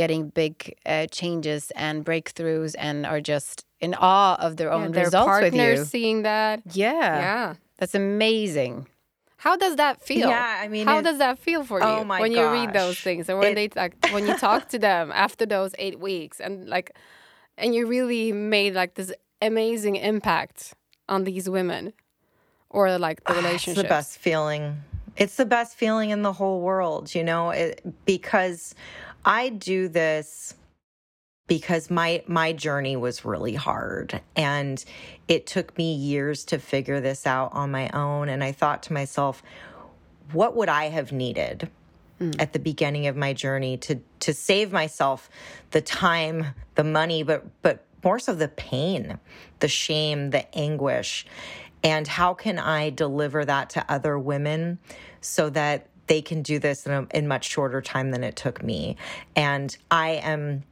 getting 0.00 0.22
big 0.42 0.54
uh, 0.84 1.06
changes 1.20 1.62
and 1.86 2.04
breakthroughs 2.10 2.72
and 2.86 2.96
are 3.12 3.20
just 3.32 3.56
in 3.80 3.92
awe 4.14 4.36
of 4.46 4.50
their 4.58 4.70
own 4.76 4.92
their 4.92 5.04
results 5.06 5.26
with 5.26 5.40
partners 5.52 5.78
you. 5.78 5.84
seeing 5.94 6.18
that. 6.30 6.60
Yeah. 6.82 6.92
Yeah. 7.26 7.54
That's 7.78 7.94
amazing. 7.94 8.74
How 9.46 9.54
does 9.64 9.74
that 9.82 10.00
feel? 10.08 10.28
Yeah, 10.28 10.60
I 10.64 10.68
mean, 10.68 10.86
how 10.86 10.98
it- 10.98 11.02
does 11.08 11.18
that 11.24 11.38
feel 11.46 11.62
for 11.70 11.78
you 11.80 11.86
Oh 11.86 12.04
my 12.04 12.18
when 12.22 12.32
you 12.32 12.46
read 12.58 12.70
those 12.72 12.98
things, 13.06 13.28
and 13.28 13.36
when 13.40 13.52
It- 13.52 13.58
they 13.74 13.80
like 13.82 13.94
when 14.14 14.26
you 14.28 14.36
talk 14.48 14.68
to 14.74 14.78
them 14.88 15.04
after 15.12 15.44
those 15.54 15.72
eight 15.84 15.98
weeks, 16.10 16.36
and 16.44 16.52
like, 16.76 16.88
and 17.60 17.68
you 17.74 17.82
really 17.96 18.32
made 18.32 18.72
like 18.74 18.92
this 18.98 19.10
amazing 19.40 19.96
impact 19.96 20.74
on 21.08 21.24
these 21.24 21.48
women, 21.48 21.92
or 22.70 22.98
like 22.98 23.22
the 23.24 23.34
Ah, 23.34 23.40
It's 23.54 23.64
the 23.82 23.84
best 23.84 24.18
feeling. 24.18 24.82
It's 25.16 25.36
the 25.36 25.46
best 25.46 25.76
feeling 25.76 26.10
in 26.10 26.22
the 26.22 26.32
whole 26.32 26.60
world, 26.60 27.14
you 27.14 27.24
know, 27.24 27.50
it, 27.50 27.80
because 28.04 28.74
I 29.24 29.48
do 29.48 29.88
this 29.88 30.54
because 31.46 31.90
my 31.90 32.22
my 32.26 32.52
journey 32.52 32.96
was 32.96 33.24
really 33.24 33.54
hard 33.54 34.20
and 34.34 34.84
it 35.28 35.46
took 35.46 35.78
me 35.78 35.94
years 35.94 36.44
to 36.46 36.58
figure 36.58 37.00
this 37.00 37.26
out 37.26 37.52
on 37.52 37.70
my 37.70 37.88
own 37.90 38.28
and 38.28 38.42
I 38.42 38.50
thought 38.50 38.82
to 38.84 38.92
myself 38.92 39.42
what 40.32 40.56
would 40.56 40.68
I 40.68 40.86
have 40.88 41.12
needed 41.12 41.70
at 42.40 42.52
the 42.52 42.58
beginning 42.58 43.06
of 43.06 43.16
my 43.16 43.32
journey 43.32 43.76
to 43.76 44.00
to 44.20 44.32
save 44.34 44.72
myself 44.72 45.30
the 45.70 45.80
time, 45.80 46.46
the 46.74 46.82
money, 46.84 47.22
but 47.22 47.44
but 47.62 47.85
more 48.06 48.20
so 48.20 48.32
the 48.34 48.46
pain, 48.48 49.18
the 49.58 49.66
shame, 49.68 50.30
the 50.30 50.56
anguish. 50.56 51.26
And 51.82 52.06
how 52.06 52.34
can 52.34 52.56
I 52.58 52.90
deliver 52.90 53.44
that 53.44 53.70
to 53.70 53.84
other 53.92 54.16
women 54.16 54.78
so 55.20 55.50
that 55.50 55.88
they 56.06 56.22
can 56.22 56.42
do 56.42 56.60
this 56.60 56.86
in 56.86 56.92
a 56.92 57.06
in 57.12 57.26
much 57.26 57.44
shorter 57.48 57.82
time 57.82 58.12
than 58.12 58.22
it 58.22 58.36
took 58.36 58.62
me? 58.62 58.96
And 59.34 59.76
I 59.90 60.10
am 60.22 60.62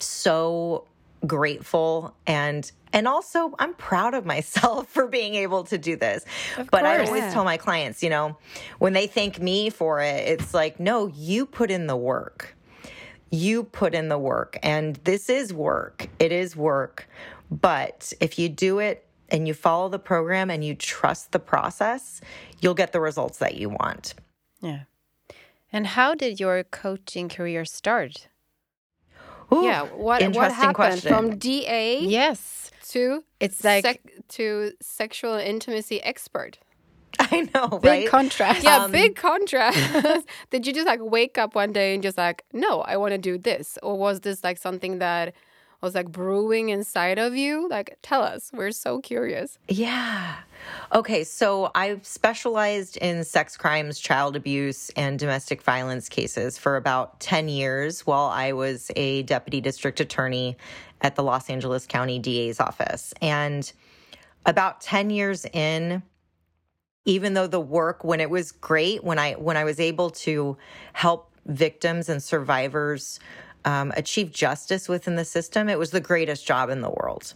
so 0.00 0.86
grateful 1.24 2.16
and 2.26 2.70
and 2.92 3.06
also 3.06 3.54
I'm 3.60 3.74
proud 3.74 4.14
of 4.14 4.26
myself 4.26 4.88
for 4.94 5.06
being 5.06 5.36
able 5.36 5.62
to 5.64 5.78
do 5.78 5.94
this. 5.94 6.24
but 6.72 6.84
I 6.84 6.98
always 6.98 7.22
Yeah. 7.22 7.32
tell 7.32 7.44
my 7.44 7.58
clients, 7.58 8.02
you 8.02 8.10
know, 8.10 8.36
when 8.80 8.92
they 8.92 9.06
thank 9.06 9.40
me 9.40 9.70
for 9.70 10.00
it, 10.00 10.26
it's 10.28 10.52
like, 10.52 10.80
no, 10.80 11.06
you 11.06 11.46
put 11.46 11.70
in 11.70 11.86
the 11.86 11.96
work. 11.96 12.56
You 13.32 13.64
put 13.64 13.94
in 13.94 14.08
the 14.08 14.18
work 14.18 14.58
and 14.62 14.96
this 15.04 15.28
is 15.30 15.52
work. 15.54 16.08
It 16.18 16.30
is 16.32 16.54
work. 16.54 17.08
But 17.50 18.12
if 18.20 18.38
you 18.38 18.48
do 18.48 18.78
it 18.78 19.06
and 19.30 19.48
you 19.48 19.54
follow 19.54 19.88
the 19.88 19.98
program 19.98 20.50
and 20.50 20.62
you 20.62 20.74
trust 20.74 21.32
the 21.32 21.38
process, 21.38 22.20
you'll 22.60 22.74
get 22.74 22.92
the 22.92 23.00
results 23.00 23.38
that 23.38 23.54
you 23.56 23.70
want. 23.70 24.14
Yeah. 24.60 24.80
And 25.72 25.86
how 25.86 26.14
did 26.14 26.38
your 26.38 26.62
coaching 26.64 27.30
career 27.30 27.64
start? 27.64 28.28
Ooh, 29.50 29.64
yeah. 29.64 29.82
What 29.84 30.22
what 30.34 30.52
happened 30.52 30.74
question. 30.74 31.08
from 31.14 31.38
DA 31.38 32.00
Yes. 32.00 32.70
to 32.90 33.24
It's 33.40 33.64
like 33.64 33.82
sec- 33.84 34.28
to 34.28 34.72
sexual 34.82 35.34
intimacy 35.34 36.02
expert? 36.02 36.58
I 37.20 37.48
know, 37.54 37.78
big 37.78 37.84
right? 37.84 38.08
contrast. 38.08 38.62
Yeah, 38.62 38.84
Um, 38.84 38.92
big 38.92 39.16
contrast. 39.16 39.78
Did 40.50 40.66
you 40.66 40.72
just 40.72 40.86
like 40.86 41.00
wake 41.02 41.38
up 41.38 41.54
one 41.54 41.72
day 41.72 41.94
and 41.94 42.02
just 42.02 42.18
like, 42.18 42.44
no, 42.52 42.80
I 42.80 42.96
want 42.96 43.12
to 43.12 43.18
do 43.18 43.38
this? 43.38 43.78
Or 43.82 43.96
was 43.96 44.20
this 44.20 44.42
like 44.44 44.58
something 44.58 44.98
that 44.98 45.34
was 45.80 45.94
like 45.96 46.12
brewing 46.12 46.68
inside 46.68 47.18
of 47.18 47.34
you? 47.34 47.68
Like, 47.68 47.98
tell 48.02 48.22
us. 48.22 48.50
We're 48.52 48.70
so 48.70 49.00
curious. 49.00 49.58
Yeah. 49.68 50.36
Okay. 50.94 51.24
So 51.24 51.70
I've 51.74 52.06
specialized 52.06 52.96
in 52.98 53.24
sex 53.24 53.56
crimes, 53.56 53.98
child 53.98 54.36
abuse, 54.36 54.90
and 54.90 55.18
domestic 55.18 55.60
violence 55.62 56.08
cases 56.08 56.56
for 56.56 56.76
about 56.76 57.18
10 57.20 57.48
years 57.48 58.06
while 58.06 58.26
I 58.26 58.52
was 58.52 58.90
a 58.94 59.24
deputy 59.24 59.60
district 59.60 59.98
attorney 59.98 60.56
at 61.00 61.16
the 61.16 61.22
Los 61.24 61.50
Angeles 61.50 61.84
County 61.84 62.20
DA's 62.20 62.60
office. 62.60 63.12
And 63.20 63.70
about 64.46 64.80
10 64.82 65.10
years 65.10 65.44
in, 65.46 66.02
even 67.04 67.34
though 67.34 67.46
the 67.46 67.60
work 67.60 68.04
when 68.04 68.20
it 68.20 68.30
was 68.30 68.52
great 68.52 69.02
when 69.02 69.18
i 69.18 69.32
when 69.32 69.56
i 69.56 69.64
was 69.64 69.80
able 69.80 70.10
to 70.10 70.56
help 70.92 71.30
victims 71.46 72.08
and 72.08 72.22
survivors 72.22 73.18
um, 73.64 73.92
achieve 73.96 74.32
justice 74.32 74.88
within 74.88 75.16
the 75.16 75.24
system 75.24 75.68
it 75.68 75.78
was 75.78 75.90
the 75.90 76.00
greatest 76.00 76.46
job 76.46 76.70
in 76.70 76.80
the 76.80 76.90
world 76.90 77.34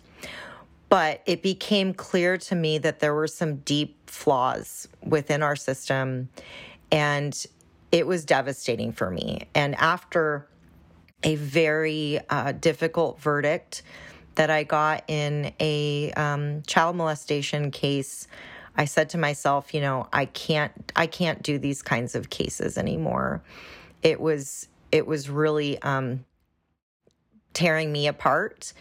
but 0.89 1.21
it 1.27 1.43
became 1.43 1.93
clear 1.93 2.39
to 2.39 2.55
me 2.55 2.79
that 2.79 3.01
there 3.01 3.15
were 3.15 3.27
some 3.27 3.57
deep 3.57 4.09
flaws 4.09 4.89
within 5.03 5.43
our 5.43 5.57
system 5.57 6.29
and 6.93 7.47
it 7.93 8.07
was 8.07 8.25
devastating 8.25 8.93
for 8.93 9.11
me 9.11 9.47
and 9.55 9.75
after 9.77 10.49
a 11.23 11.35
very 11.35 12.21
uh, 12.31 12.53
difficult 12.53 13.21
verdict 13.21 13.83
that 14.37 14.51
I 14.51 14.63
got 14.65 15.05
in 15.09 15.53
a 15.59 16.13
um, 16.13 16.63
child 16.67 16.97
molestation 16.97 17.71
case. 17.71 18.29
I 18.77 18.85
said 18.85 19.11
to 19.11 19.19
myself, 19.19 19.73
you 19.75 19.81
know, 19.81 20.07
I 20.13 20.27
can't, 20.27 20.93
I 20.95 21.07
can't 21.07 21.43
do 21.43 21.59
these 21.59 21.83
kinds 21.83 22.15
of 22.15 22.31
cases 22.31 22.77
anymore. 22.77 23.43
It 24.03 24.21
was, 24.21 24.69
it 24.93 25.07
was 25.07 25.31
really 25.31 25.81
um, 25.83 26.25
tearing 27.55 27.91
me 27.91 28.07
apart, 28.07 28.73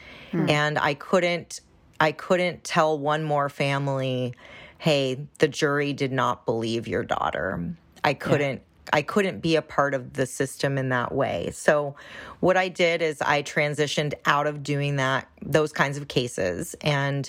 and 0.49 0.77
I 0.77 0.93
couldn't, 0.95 1.61
I 1.99 2.11
couldn't 2.11 2.63
tell 2.63 2.99
one 2.99 3.23
more 3.23 3.47
family, 3.49 4.33
hey, 4.77 5.27
the 5.39 5.47
jury 5.47 5.93
did 5.93 6.11
not 6.11 6.45
believe 6.45 6.87
your 6.87 7.03
daughter. 7.03 7.73
I 8.03 8.13
couldn't. 8.13 8.61
I 8.93 9.01
couldn't 9.01 9.39
be 9.39 9.55
a 9.55 9.63
part 9.63 9.95
of 9.95 10.13
the 10.13 10.27
system 10.27 10.77
in 10.77 10.89
that 10.89 11.11
way. 11.11 11.49
So 11.53 11.95
what 12.39 12.55
I 12.55 12.69
did 12.69 13.01
is 13.01 13.19
I 13.19 13.41
transitioned 13.41 14.13
out 14.25 14.45
of 14.45 14.61
doing 14.61 14.97
that 14.97 15.27
those 15.41 15.73
kinds 15.73 15.97
of 15.97 16.07
cases 16.07 16.75
and 16.81 17.27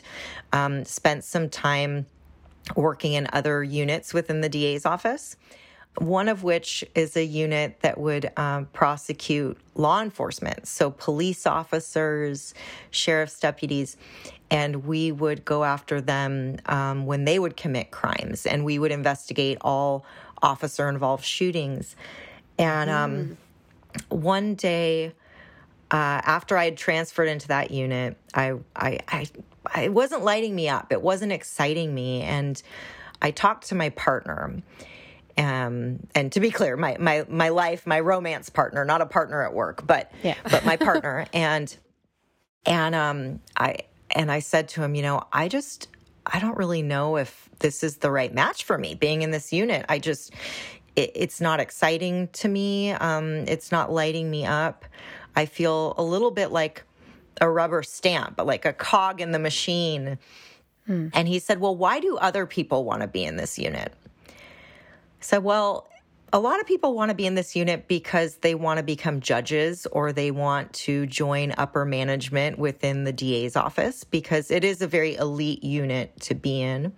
um, 0.52 0.84
spent 0.84 1.24
some 1.24 1.48
time 1.48 2.04
working 2.74 3.12
in 3.12 3.28
other 3.32 3.62
units 3.62 4.12
within 4.12 4.40
the 4.40 4.48
DA's 4.48 4.84
office. 4.86 5.36
One 5.98 6.28
of 6.28 6.42
which 6.42 6.84
is 6.94 7.16
a 7.16 7.24
unit 7.24 7.80
that 7.80 7.96
would 7.96 8.30
um, 8.36 8.66
prosecute 8.66 9.56
law 9.74 10.02
enforcement, 10.02 10.66
so 10.68 10.90
police 10.90 11.46
officers, 11.46 12.52
sheriff's 12.90 13.40
deputies, 13.40 13.96
and 14.50 14.84
we 14.84 15.10
would 15.10 15.44
go 15.46 15.64
after 15.64 16.02
them 16.02 16.58
um, 16.66 17.06
when 17.06 17.24
they 17.24 17.38
would 17.38 17.56
commit 17.56 17.90
crimes, 17.92 18.44
and 18.44 18.62
we 18.62 18.78
would 18.78 18.92
investigate 18.92 19.56
all 19.62 20.04
officer 20.42 20.88
involved 20.90 21.24
shootings. 21.24 21.96
And 22.58 22.90
um, 22.90 23.36
one 24.10 24.54
day, 24.54 25.14
uh, 25.90 26.20
after 26.24 26.56
I 26.56 26.66
had 26.66 26.76
transferred 26.76 27.28
into 27.28 27.48
that 27.48 27.70
unit, 27.70 28.16
I, 28.34 28.54
I, 28.74 29.00
I, 29.08 29.26
it 29.76 29.92
wasn't 29.92 30.24
lighting 30.24 30.54
me 30.54 30.68
up. 30.68 30.92
It 30.92 31.02
wasn't 31.02 31.32
exciting 31.32 31.94
me. 31.94 32.22
And 32.22 32.60
I 33.22 33.30
talked 33.30 33.68
to 33.68 33.74
my 33.74 33.90
partner. 33.90 34.62
Um, 35.38 36.06
and 36.14 36.32
to 36.32 36.40
be 36.40 36.50
clear, 36.50 36.76
my, 36.76 36.96
my, 36.98 37.26
my 37.28 37.50
life, 37.50 37.86
my 37.86 38.00
romance 38.00 38.48
partner, 38.48 38.84
not 38.84 39.02
a 39.02 39.06
partner 39.06 39.42
at 39.42 39.52
work, 39.52 39.86
but, 39.86 40.10
Yeah. 40.22 40.34
but 40.50 40.64
my 40.64 40.76
partner. 40.76 41.26
And, 41.32 41.74
and, 42.64 42.94
um, 42.94 43.40
I, 43.56 43.78
and 44.10 44.30
I 44.30 44.38
said 44.38 44.68
to 44.70 44.82
him, 44.82 44.94
you 44.94 45.02
know, 45.02 45.22
I 45.32 45.48
just, 45.48 45.88
I 46.24 46.38
don't 46.38 46.56
really 46.56 46.82
know 46.82 47.16
if 47.16 47.48
this 47.58 47.82
is 47.84 47.98
the 47.98 48.10
right 48.10 48.32
match 48.32 48.64
for 48.64 48.78
me 48.78 48.94
being 48.94 49.22
in 49.22 49.30
this 49.30 49.52
unit. 49.52 49.84
I 49.88 49.98
just, 49.98 50.32
it, 50.94 51.12
it's 51.14 51.40
not 51.40 51.60
exciting 51.60 52.28
to 52.28 52.48
me. 52.48 52.92
Um, 52.92 53.44
it's 53.46 53.70
not 53.70 53.92
lighting 53.92 54.30
me 54.30 54.46
up. 54.46 54.84
I 55.34 55.46
feel 55.46 55.94
a 55.98 56.02
little 56.02 56.30
bit 56.30 56.50
like 56.50 56.82
a 57.40 57.50
rubber 57.50 57.82
stamp, 57.82 58.36
but 58.36 58.46
like 58.46 58.64
a 58.64 58.72
cog 58.72 59.20
in 59.20 59.32
the 59.32 59.38
machine. 59.38 60.18
Hmm. 60.86 61.08
And 61.12 61.28
he 61.28 61.38
said, 61.38 61.60
Well, 61.60 61.76
why 61.76 62.00
do 62.00 62.16
other 62.16 62.46
people 62.46 62.84
want 62.84 63.02
to 63.02 63.08
be 63.08 63.24
in 63.24 63.36
this 63.36 63.58
unit? 63.58 63.92
I 64.28 64.32
said, 65.20 65.42
Well, 65.42 65.88
a 66.32 66.40
lot 66.40 66.60
of 66.60 66.66
people 66.66 66.94
want 66.94 67.10
to 67.10 67.14
be 67.14 67.26
in 67.26 67.34
this 67.34 67.54
unit 67.54 67.86
because 67.88 68.36
they 68.36 68.54
want 68.54 68.78
to 68.78 68.82
become 68.82 69.20
judges 69.20 69.86
or 69.86 70.12
they 70.12 70.30
want 70.30 70.72
to 70.72 71.06
join 71.06 71.54
upper 71.56 71.84
management 71.84 72.58
within 72.58 73.04
the 73.04 73.12
DA's 73.12 73.56
office 73.56 74.04
because 74.04 74.50
it 74.50 74.64
is 74.64 74.82
a 74.82 74.86
very 74.86 75.14
elite 75.14 75.62
unit 75.62 76.18
to 76.20 76.34
be 76.34 76.60
in. 76.60 76.92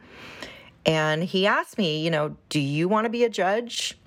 And 0.87 1.23
he 1.23 1.47
asked 1.47 1.77
me, 1.77 2.03
you 2.03 2.11
know, 2.11 2.37
do 2.49 2.59
you 2.59 2.89
want 2.89 3.05
to 3.05 3.11
be 3.11 3.25
a 3.25 3.29
judge? 3.29 3.99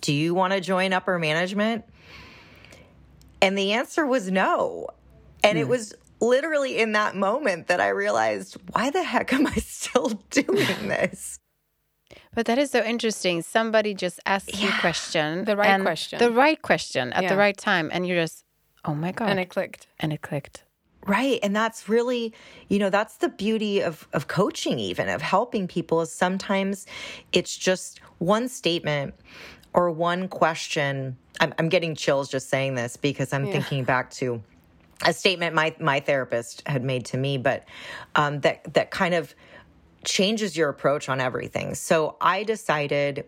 Do 0.00 0.12
you 0.12 0.34
want 0.34 0.54
to 0.54 0.60
join 0.60 0.92
upper 0.92 1.18
management? 1.18 1.84
And 3.42 3.56
the 3.56 3.72
answer 3.72 4.06
was 4.06 4.30
no. 4.30 4.88
And 5.42 5.58
it 5.58 5.64
hmm. 5.64 5.70
was 5.70 5.94
literally 6.20 6.78
in 6.78 6.92
that 6.92 7.16
moment 7.16 7.68
that 7.68 7.80
I 7.80 7.88
realized, 7.88 8.56
why 8.72 8.90
the 8.90 9.02
heck 9.02 9.32
am 9.32 9.46
I 9.46 9.54
still 9.56 10.20
doing 10.30 10.56
this? 10.88 11.38
But 12.34 12.46
that 12.46 12.58
is 12.58 12.70
so 12.70 12.82
interesting. 12.82 13.42
Somebody 13.42 13.94
just 13.94 14.20
asked 14.26 14.60
you 14.60 14.68
a 14.68 14.80
question. 14.80 15.44
The 15.44 15.56
right 15.56 15.68
and 15.68 15.82
question. 15.82 16.18
The 16.18 16.30
right 16.30 16.60
question 16.60 17.12
at 17.12 17.24
Yeah. 17.24 17.30
the 17.30 17.36
right 17.36 17.56
time. 17.56 17.90
And 17.92 18.06
you're 18.06 18.22
just, 18.22 18.44
oh 18.84 18.94
my 18.94 19.12
God. 19.12 19.30
And 19.30 19.40
it 19.40 19.48
clicked. 19.48 19.86
and 19.98 20.12
it 20.12 20.22
clicked. 20.22 20.64
Right. 21.06 21.40
And 21.42 21.56
that's 21.56 21.88
really, 21.88 22.34
you 22.68 22.78
know, 22.78 22.90
that's 22.90 23.16
the 23.16 23.28
beauty 23.28 23.80
of, 23.80 24.06
of 24.12 24.28
coaching, 24.28 24.78
even 24.78 25.08
of 25.08 25.22
helping 25.22 25.66
people, 25.66 26.02
is 26.02 26.12
sometimes 26.12 26.86
it's 27.32 27.56
just 27.56 28.00
one 28.18 28.48
statement 28.48 29.14
or 29.72 29.90
one 29.90 30.28
question 30.28 31.16
I'm, 31.40 31.54
I'm 31.58 31.68
getting 31.70 31.94
chills 31.94 32.28
just 32.28 32.50
saying 32.50 32.74
this 32.74 32.96
because 32.96 33.32
I'm 33.32 33.46
thinking 33.50 33.82
back 33.84 34.10
to 34.12 34.42
a 35.04 35.12
statement 35.12 35.54
my 35.54 35.74
my 35.80 36.00
therapist 36.00 36.66
had 36.66 36.84
made 36.84 37.06
to 37.06 37.16
me, 37.16 37.38
but 37.38 37.64
um, 38.14 38.40
that 38.40 38.74
that 38.74 38.90
kind 38.90 39.14
of 39.14 39.34
changes 40.04 40.56
your 40.56 40.68
approach 40.68 41.08
on 41.08 41.20
everything. 41.20 41.74
So 41.74 42.16
I 42.20 42.42
decided 42.42 43.26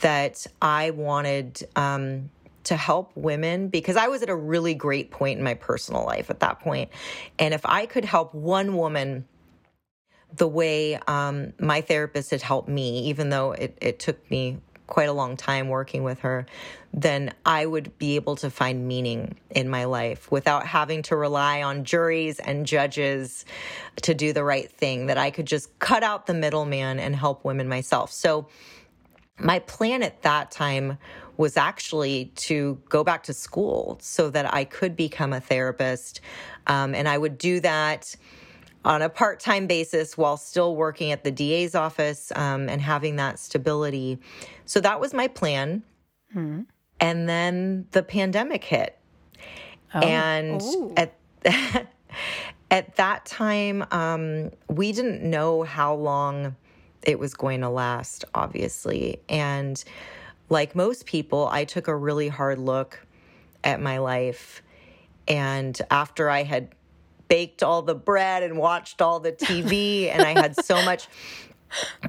that 0.00 0.46
I 0.60 0.90
wanted 0.90 1.66
um, 1.76 2.30
to 2.64 2.76
help 2.76 3.12
women 3.14 3.68
because 3.68 3.96
I 3.96 4.08
was 4.08 4.22
at 4.22 4.28
a 4.28 4.36
really 4.36 4.74
great 4.74 5.10
point 5.10 5.38
in 5.38 5.44
my 5.44 5.54
personal 5.54 6.04
life 6.04 6.30
at 6.30 6.40
that 6.40 6.60
point, 6.60 6.90
and 7.38 7.54
if 7.54 7.64
I 7.64 7.86
could 7.86 8.04
help 8.04 8.34
one 8.34 8.76
woman 8.76 9.26
the 10.36 10.48
way 10.48 10.94
um, 11.08 11.52
my 11.58 11.80
therapist 11.80 12.30
had 12.30 12.42
helped 12.42 12.68
me, 12.68 13.08
even 13.08 13.30
though 13.30 13.52
it, 13.52 13.76
it 13.80 13.98
took 13.98 14.30
me 14.30 14.58
quite 14.90 15.08
a 15.08 15.12
long 15.12 15.38
time 15.38 15.68
working 15.68 16.04
with 16.04 16.20
her, 16.20 16.44
then 16.92 17.32
I 17.46 17.64
would 17.64 17.96
be 17.96 18.16
able 18.16 18.36
to 18.36 18.50
find 18.50 18.86
meaning 18.86 19.36
in 19.48 19.70
my 19.70 19.84
life 19.84 20.30
without 20.30 20.66
having 20.66 21.02
to 21.04 21.16
rely 21.16 21.62
on 21.62 21.84
juries 21.84 22.38
and 22.38 22.66
judges 22.66 23.46
to 24.02 24.12
do 24.12 24.34
the 24.34 24.44
right 24.44 24.70
thing, 24.70 25.06
that 25.06 25.16
I 25.16 25.30
could 25.30 25.46
just 25.46 25.78
cut 25.78 26.02
out 26.02 26.26
the 26.26 26.34
middleman 26.34 26.98
and 26.98 27.16
help 27.16 27.44
women 27.44 27.68
myself. 27.68 28.12
So, 28.12 28.48
my 29.38 29.60
plan 29.60 30.02
at 30.02 30.20
that 30.20 30.50
time 30.50 30.98
was 31.38 31.56
actually 31.56 32.26
to 32.36 32.78
go 32.90 33.02
back 33.02 33.22
to 33.22 33.32
school 33.32 33.96
so 34.02 34.28
that 34.28 34.52
I 34.52 34.64
could 34.64 34.94
become 34.94 35.32
a 35.32 35.40
therapist. 35.40 36.20
Um, 36.66 36.94
and 36.94 37.08
I 37.08 37.16
would 37.16 37.38
do 37.38 37.60
that 37.60 38.14
on 38.84 39.02
a 39.02 39.08
part 39.08 39.40
time 39.40 39.66
basis 39.66 40.16
while 40.16 40.36
still 40.36 40.74
working 40.74 41.12
at 41.12 41.24
the 41.24 41.30
DA's 41.30 41.74
office 41.74 42.32
um, 42.34 42.68
and 42.68 42.80
having 42.80 43.16
that 43.16 43.38
stability. 43.38 44.18
So 44.64 44.80
that 44.80 45.00
was 45.00 45.12
my 45.12 45.28
plan. 45.28 45.82
Mm-hmm. 46.34 46.62
And 47.00 47.28
then 47.28 47.86
the 47.92 48.02
pandemic 48.02 48.64
hit. 48.64 48.98
Oh. 49.94 50.00
And 50.00 50.62
Ooh. 50.62 50.94
at 50.96 51.14
at 52.70 52.96
that 52.96 53.26
time, 53.26 53.84
um, 53.90 54.50
we 54.68 54.92
didn't 54.92 55.22
know 55.22 55.62
how 55.62 55.94
long 55.94 56.56
it 57.02 57.18
was 57.18 57.34
going 57.34 57.62
to 57.62 57.68
last, 57.68 58.24
obviously. 58.34 59.20
And 59.28 59.82
like 60.48 60.74
most 60.74 61.06
people, 61.06 61.48
I 61.50 61.64
took 61.64 61.88
a 61.88 61.96
really 61.96 62.28
hard 62.28 62.58
look 62.58 63.04
at 63.64 63.80
my 63.80 63.98
life. 63.98 64.62
And 65.26 65.80
after 65.90 66.28
I 66.28 66.42
had 66.42 66.74
baked 67.30 67.62
all 67.62 67.80
the 67.80 67.94
bread 67.94 68.42
and 68.42 68.58
watched 68.58 69.00
all 69.00 69.20
the 69.20 69.32
TV, 69.32 70.10
and 70.10 70.20
I 70.20 70.32
had 70.32 70.56
so 70.62 70.84
much 70.84 71.08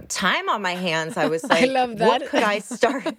time 0.10 0.50
on 0.50 0.62
my 0.62 0.74
hands. 0.74 1.16
I 1.16 1.28
was 1.28 1.44
like, 1.50 1.64
I 1.64 1.68
love 1.68 1.98
that. 2.00 2.08
what 2.08 2.28
could 2.28 2.44
I 2.44 2.60
start? 2.60 3.06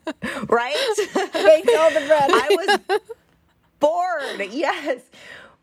right? 0.48 0.96
Baked 1.14 1.70
all 1.78 1.90
the 1.90 2.04
bread. 2.06 2.30
I 2.30 2.78
was 2.90 3.00
bored. 3.78 4.52
Yes. 4.52 5.00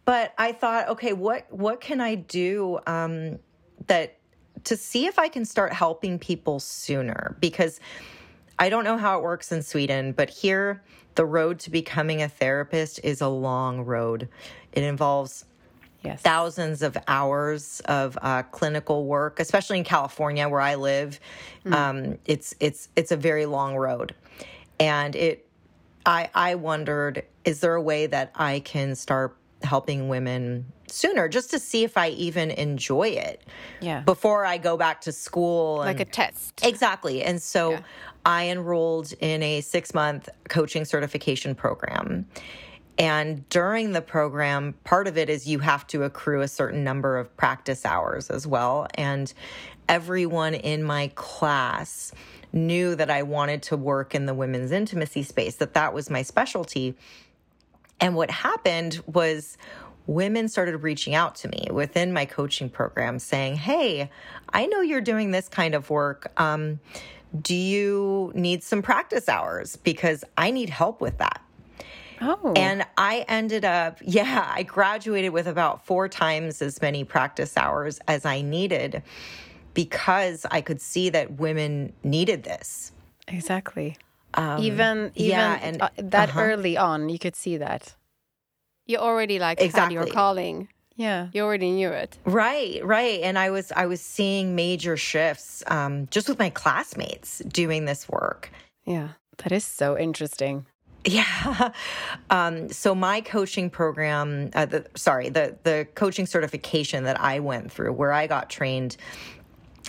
But 0.06 0.34
I 0.38 0.54
thought, 0.54 0.88
okay, 0.90 1.14
what 1.14 1.46
what 1.52 1.82
can 1.82 2.02
I 2.02 2.16
do 2.16 2.80
um, 2.88 3.38
that 3.88 4.18
to 4.64 4.76
see 4.76 5.06
if 5.06 5.20
I 5.20 5.28
can 5.28 5.46
start 5.46 5.74
helping 5.74 6.18
people 6.18 6.60
sooner? 6.60 7.36
Because 7.40 7.80
I 8.58 8.70
don't 8.70 8.86
know 8.86 8.98
how 8.98 9.20
it 9.20 9.24
works 9.24 9.52
in 9.52 9.62
Sweden, 9.62 10.14
but 10.14 10.30
here 10.30 10.82
the 11.16 11.26
road 11.26 11.60
to 11.60 11.70
becoming 11.70 12.22
a 12.22 12.30
therapist 12.30 13.02
is 13.04 13.20
a 13.20 13.28
long 13.28 13.82
road. 13.82 14.30
It 14.72 14.84
involves 14.84 15.46
yes. 16.04 16.22
thousands 16.22 16.82
of 16.82 16.98
hours 17.08 17.82
of 17.86 18.18
uh, 18.22 18.44
clinical 18.44 19.06
work, 19.06 19.40
especially 19.40 19.78
in 19.78 19.84
California 19.84 20.48
where 20.48 20.62
I 20.62 20.76
live. 20.76 21.20
Mm. 21.66 21.74
Um, 21.74 22.18
it's 22.26 22.56
it's 22.60 22.90
it's 22.96 23.12
a 23.12 23.18
very 23.18 23.46
long 23.46 23.76
road, 23.76 24.16
and 24.80 25.16
it. 25.16 25.46
I 26.06 26.30
I 26.34 26.56
wondered, 26.56 27.26
is 27.44 27.60
there 27.60 27.76
a 27.76 27.82
way 27.82 28.08
that 28.08 28.32
I 28.34 28.62
can 28.62 28.96
start 28.96 29.36
helping 29.64 30.08
women 30.08 30.66
sooner 30.88 31.28
just 31.28 31.52
to 31.52 31.60
see 31.60 31.84
if 31.84 31.98
I 31.98 32.10
even 32.10 32.52
enjoy 32.52 33.10
it. 33.10 33.44
Yeah. 33.82 34.02
Before 34.02 34.46
I 34.46 34.58
go 34.58 34.78
back 34.78 35.02
to 35.02 35.12
school. 35.12 35.82
And, 35.82 35.98
like 35.98 36.08
a 36.08 36.10
test. 36.10 36.62
Exactly. 36.64 37.24
And 37.24 37.42
so 37.42 37.72
yeah. 37.72 37.82
I 38.26 38.50
enrolled 38.50 39.14
in 39.20 39.44
a 39.44 39.62
six 39.62 39.94
month 39.94 40.30
coaching 40.48 40.86
certification 40.86 41.56
program. 41.56 42.26
And 43.00 43.48
during 43.48 43.94
the 43.94 44.02
program, 44.02 44.74
part 44.84 45.08
of 45.08 45.18
it 45.18 45.30
is 45.30 45.48
you 45.48 45.60
have 45.60 45.88
to 45.88 46.04
accrue 46.04 46.42
a 46.42 46.50
certain 46.50 46.84
number 46.84 47.18
of 47.18 47.36
practice 47.38 47.86
hours 47.86 48.30
as 48.30 48.46
well. 48.46 48.88
And 48.96 49.34
everyone 49.88 50.54
in 50.54 50.84
my 50.84 51.08
class 51.16 52.12
knew 52.52 52.96
that 52.96 53.10
I 53.10 53.24
wanted 53.24 53.64
to 53.64 53.78
work 53.78 54.14
in 54.14 54.26
the 54.26 54.34
women's 54.34 54.72
intimacy 54.72 55.24
space, 55.24 55.56
that 55.58 55.76
that 55.76 55.94
was 55.94 56.10
my 56.10 56.24
specialty. 56.24 56.94
And 58.02 58.16
what 58.16 58.30
happened 58.30 59.02
was 59.06 59.58
women 60.06 60.50
started 60.50 60.78
reaching 60.78 61.16
out 61.16 61.36
to 61.36 61.48
me 61.48 61.68
within 61.72 62.12
my 62.12 62.26
coaching 62.26 62.70
program 62.70 63.18
saying, 63.20 63.56
Hey, 63.56 64.10
I 64.52 64.66
know 64.66 64.82
you're 64.82 65.00
doing 65.00 65.32
this 65.32 65.48
kind 65.48 65.74
of 65.74 65.90
work. 65.90 66.34
Um, 66.36 66.82
do 67.42 67.56
you 67.56 68.32
need 68.36 68.64
some 68.64 68.82
practice 68.82 69.30
hours? 69.30 69.78
Because 69.78 70.26
I 70.38 70.52
need 70.52 70.70
help 70.70 71.00
with 71.00 71.20
that. 71.20 71.42
Oh. 72.22 72.54
And 72.56 72.86
I 72.98 73.26
ended 73.28 73.66
up, 73.66 74.00
yeah, 74.04 74.52
I 74.54 74.64
graduated 74.64 75.32
with 75.32 75.48
about 75.48 75.86
four 75.86 76.08
times 76.08 76.62
as 76.62 76.82
many 76.82 77.04
practice 77.04 77.58
hours 77.58 78.00
as 78.08 78.26
I 78.26 78.42
needed 78.42 79.04
because 79.74 80.46
I 80.52 80.62
could 80.62 80.82
see 80.82 81.10
that 81.10 81.40
women 81.40 81.94
needed 82.04 82.44
this. 82.44 82.92
Exactly. 83.28 83.98
Um, 84.34 84.62
even 84.62 85.12
even 85.16 85.32
yeah, 85.32 85.60
and, 85.62 85.82
uh, 85.82 85.90
that 85.98 86.30
uh-huh. 86.30 86.42
early 86.42 86.78
on, 86.78 87.10
you 87.10 87.18
could 87.18 87.36
see 87.36 87.58
that. 87.58 87.96
You 88.86 88.98
already 88.98 89.40
like 89.40 89.62
exactly. 89.62 89.96
had 89.96 90.06
your 90.06 90.14
calling. 90.14 90.68
Yeah, 90.96 91.30
you 91.34 91.44
already 91.44 91.72
knew 91.72 91.90
it. 91.90 92.18
Right, 92.26 92.84
right. 92.84 93.22
And 93.22 93.40
I 93.40 93.50
was 93.50 93.72
I 93.72 93.86
was 93.86 94.02
seeing 94.02 94.56
major 94.56 94.98
shifts 94.98 95.64
um, 95.68 96.08
just 96.12 96.28
with 96.28 96.38
my 96.38 96.50
classmates 96.50 97.40
doing 97.40 97.86
this 97.86 98.08
work. 98.10 98.52
Yeah, 98.86 99.10
that 99.38 99.52
is 99.52 99.64
so 99.64 99.98
interesting. 99.98 100.66
Yeah. 101.06 101.72
Um, 102.32 102.70
so 102.70 102.94
my 102.94 103.22
coaching 103.22 103.72
program, 103.72 104.52
uh, 104.54 104.68
the, 104.68 104.86
sorry, 104.96 105.30
the 105.30 105.58
the 105.64 105.88
coaching 105.96 106.28
certification 106.28 107.06
that 107.06 107.20
I 107.20 107.40
went 107.40 107.72
through, 107.72 107.94
where 107.94 108.14
I 108.14 108.28
got 108.28 108.52
trained, 108.52 108.98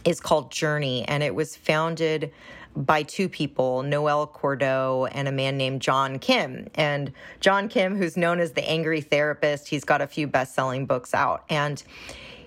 is 0.06 0.20
called 0.20 0.50
Journey, 0.50 1.06
and 1.06 1.22
it 1.22 1.34
was 1.34 1.54
founded 1.54 2.32
by 2.74 3.02
two 3.02 3.28
people, 3.28 3.82
Noelle 3.82 4.26
Cordeaux 4.26 5.06
and 5.12 5.28
a 5.28 5.32
man 5.32 5.58
named 5.58 5.82
John 5.82 6.18
Kim. 6.18 6.68
And 6.76 7.12
John 7.40 7.68
Kim, 7.68 7.94
who's 7.94 8.16
known 8.16 8.40
as 8.40 8.52
the 8.52 8.66
Angry 8.66 9.02
Therapist, 9.02 9.68
he's 9.68 9.84
got 9.84 10.00
a 10.00 10.06
few 10.06 10.26
best-selling 10.26 10.86
books 10.86 11.12
out, 11.12 11.44
and 11.50 11.82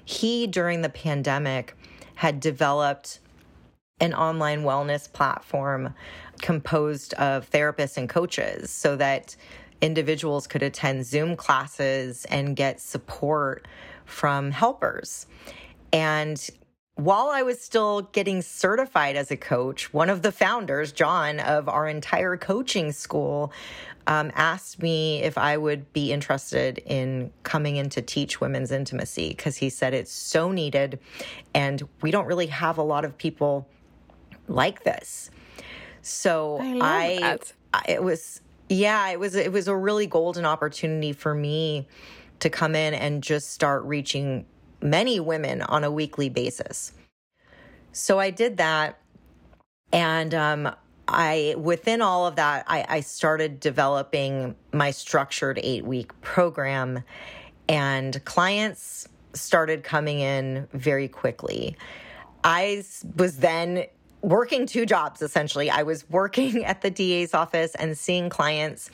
he 0.05 0.47
during 0.47 0.81
the 0.81 0.89
pandemic 0.89 1.75
had 2.15 2.39
developed 2.39 3.19
an 3.99 4.13
online 4.13 4.63
wellness 4.63 5.11
platform 5.11 5.93
composed 6.41 7.13
of 7.15 7.49
therapists 7.49 7.97
and 7.97 8.09
coaches 8.09 8.69
so 8.69 8.95
that 8.95 9.35
individuals 9.81 10.47
could 10.47 10.63
attend 10.63 11.05
Zoom 11.05 11.35
classes 11.35 12.25
and 12.25 12.55
get 12.55 12.79
support 12.79 13.67
from 14.05 14.51
helpers. 14.51 15.27
And 15.91 16.49
while 16.95 17.29
I 17.29 17.41
was 17.41 17.59
still 17.59 18.03
getting 18.03 18.41
certified 18.41 19.15
as 19.15 19.31
a 19.31 19.37
coach, 19.37 19.93
one 19.93 20.09
of 20.09 20.21
the 20.21 20.31
founders, 20.31 20.91
John, 20.91 21.39
of 21.39 21.67
our 21.67 21.87
entire 21.87 22.37
coaching 22.37 22.91
school, 22.91 23.51
um, 24.05 24.31
asked 24.35 24.81
me 24.81 25.23
if 25.23 25.37
I 25.37 25.57
would 25.57 25.91
be 25.93 26.11
interested 26.11 26.77
in 26.85 27.31
coming 27.43 27.77
in 27.77 27.89
to 27.89 28.01
teach 28.01 28.39
women's 28.39 28.71
intimacy 28.71 29.29
because 29.29 29.57
he 29.57 29.69
said 29.69 29.93
it's 29.93 30.11
so 30.11 30.51
needed 30.51 30.99
and 31.53 31.81
we 32.01 32.11
don't 32.11 32.25
really 32.25 32.47
have 32.47 32.77
a 32.77 32.83
lot 32.83 33.05
of 33.05 33.17
people 33.17 33.67
like 34.47 34.83
this. 34.83 35.31
So 36.03 36.59
I, 36.61 37.39
I 37.73 37.81
it 37.87 38.03
was 38.03 38.41
yeah, 38.69 39.09
it 39.09 39.19
was 39.19 39.35
it 39.35 39.51
was 39.51 39.67
a 39.67 39.75
really 39.75 40.05
golden 40.05 40.45
opportunity 40.45 41.13
for 41.13 41.33
me 41.33 41.87
to 42.39 42.49
come 42.49 42.75
in 42.75 42.93
and 42.93 43.23
just 43.23 43.51
start 43.51 43.83
reaching 43.83 44.45
many 44.81 45.19
women 45.19 45.61
on 45.61 45.83
a 45.83 45.91
weekly 45.91 46.29
basis. 46.29 46.91
So 47.93 48.19
I 48.19 48.31
did 48.31 48.57
that 48.57 48.99
and 49.93 50.35
um 50.35 50.75
I 51.07 51.55
within 51.57 52.01
all 52.01 52.27
of 52.27 52.35
that 52.35 52.65
I, 52.67 52.85
I 52.89 52.99
started 52.99 53.59
developing 53.61 54.55
my 54.73 54.91
structured 54.91 55.59
eight 55.63 55.85
week 55.85 56.19
program 56.21 57.03
and 57.69 58.23
clients 58.25 59.07
started 59.33 59.83
coming 59.83 60.19
in 60.19 60.67
very 60.73 61.07
quickly. 61.07 61.77
I 62.43 62.83
was 63.15 63.37
then 63.37 63.85
working 64.23 64.65
two 64.65 64.85
jobs 64.85 65.21
essentially. 65.21 65.69
I 65.69 65.83
was 65.83 66.09
working 66.09 66.65
at 66.65 66.81
the 66.81 66.89
DA's 66.89 67.33
office 67.35 67.75
and 67.75 67.95
seeing 67.95 68.29
clients 68.29 68.89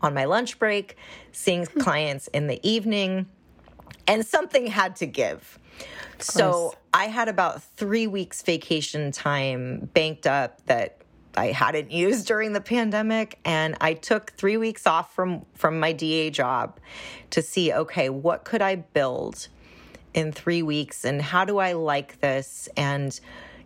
on 0.00 0.14
my 0.14 0.24
lunch 0.24 0.58
break, 0.58 0.96
seeing 1.32 1.66
hmm. 1.66 1.80
clients 1.80 2.28
in 2.28 2.46
the 2.46 2.66
evening, 2.66 3.26
and 4.06 4.24
something 4.24 4.66
had 4.68 4.96
to 4.96 5.06
give. 5.06 5.58
So 6.20 6.74
I 6.92 7.04
had 7.04 7.28
about 7.28 7.62
three 7.62 8.06
weeks 8.06 8.42
vacation 8.42 9.12
time 9.12 9.90
banked 9.92 10.26
up 10.26 10.64
that 10.66 11.02
I 11.36 11.46
hadn't 11.52 11.92
used 11.92 12.26
during 12.26 12.52
the 12.52 12.60
pandemic 12.60 13.38
and 13.44 13.76
I 13.80 13.94
took 13.94 14.32
3 14.32 14.56
weeks 14.56 14.86
off 14.86 15.14
from 15.14 15.44
from 15.54 15.78
my 15.78 15.92
DA 15.92 16.30
job 16.30 16.80
to 17.30 17.42
see 17.42 17.72
okay, 17.72 18.08
what 18.08 18.44
could 18.44 18.62
I 18.62 18.76
build 18.76 19.48
in 20.14 20.32
3 20.32 20.62
weeks 20.62 21.04
and 21.04 21.22
how 21.22 21.44
do 21.44 21.58
I 21.58 21.72
like 21.72 22.20
this 22.20 22.68
and 22.76 23.18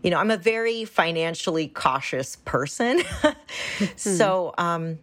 you 0.03 0.11
know, 0.11 0.19
I'm 0.19 0.31
a 0.31 0.37
very 0.37 0.85
financially 0.85 1.69
cautious 1.69 2.37
person. 2.37 3.03
so, 3.97 4.55
um 4.59 4.99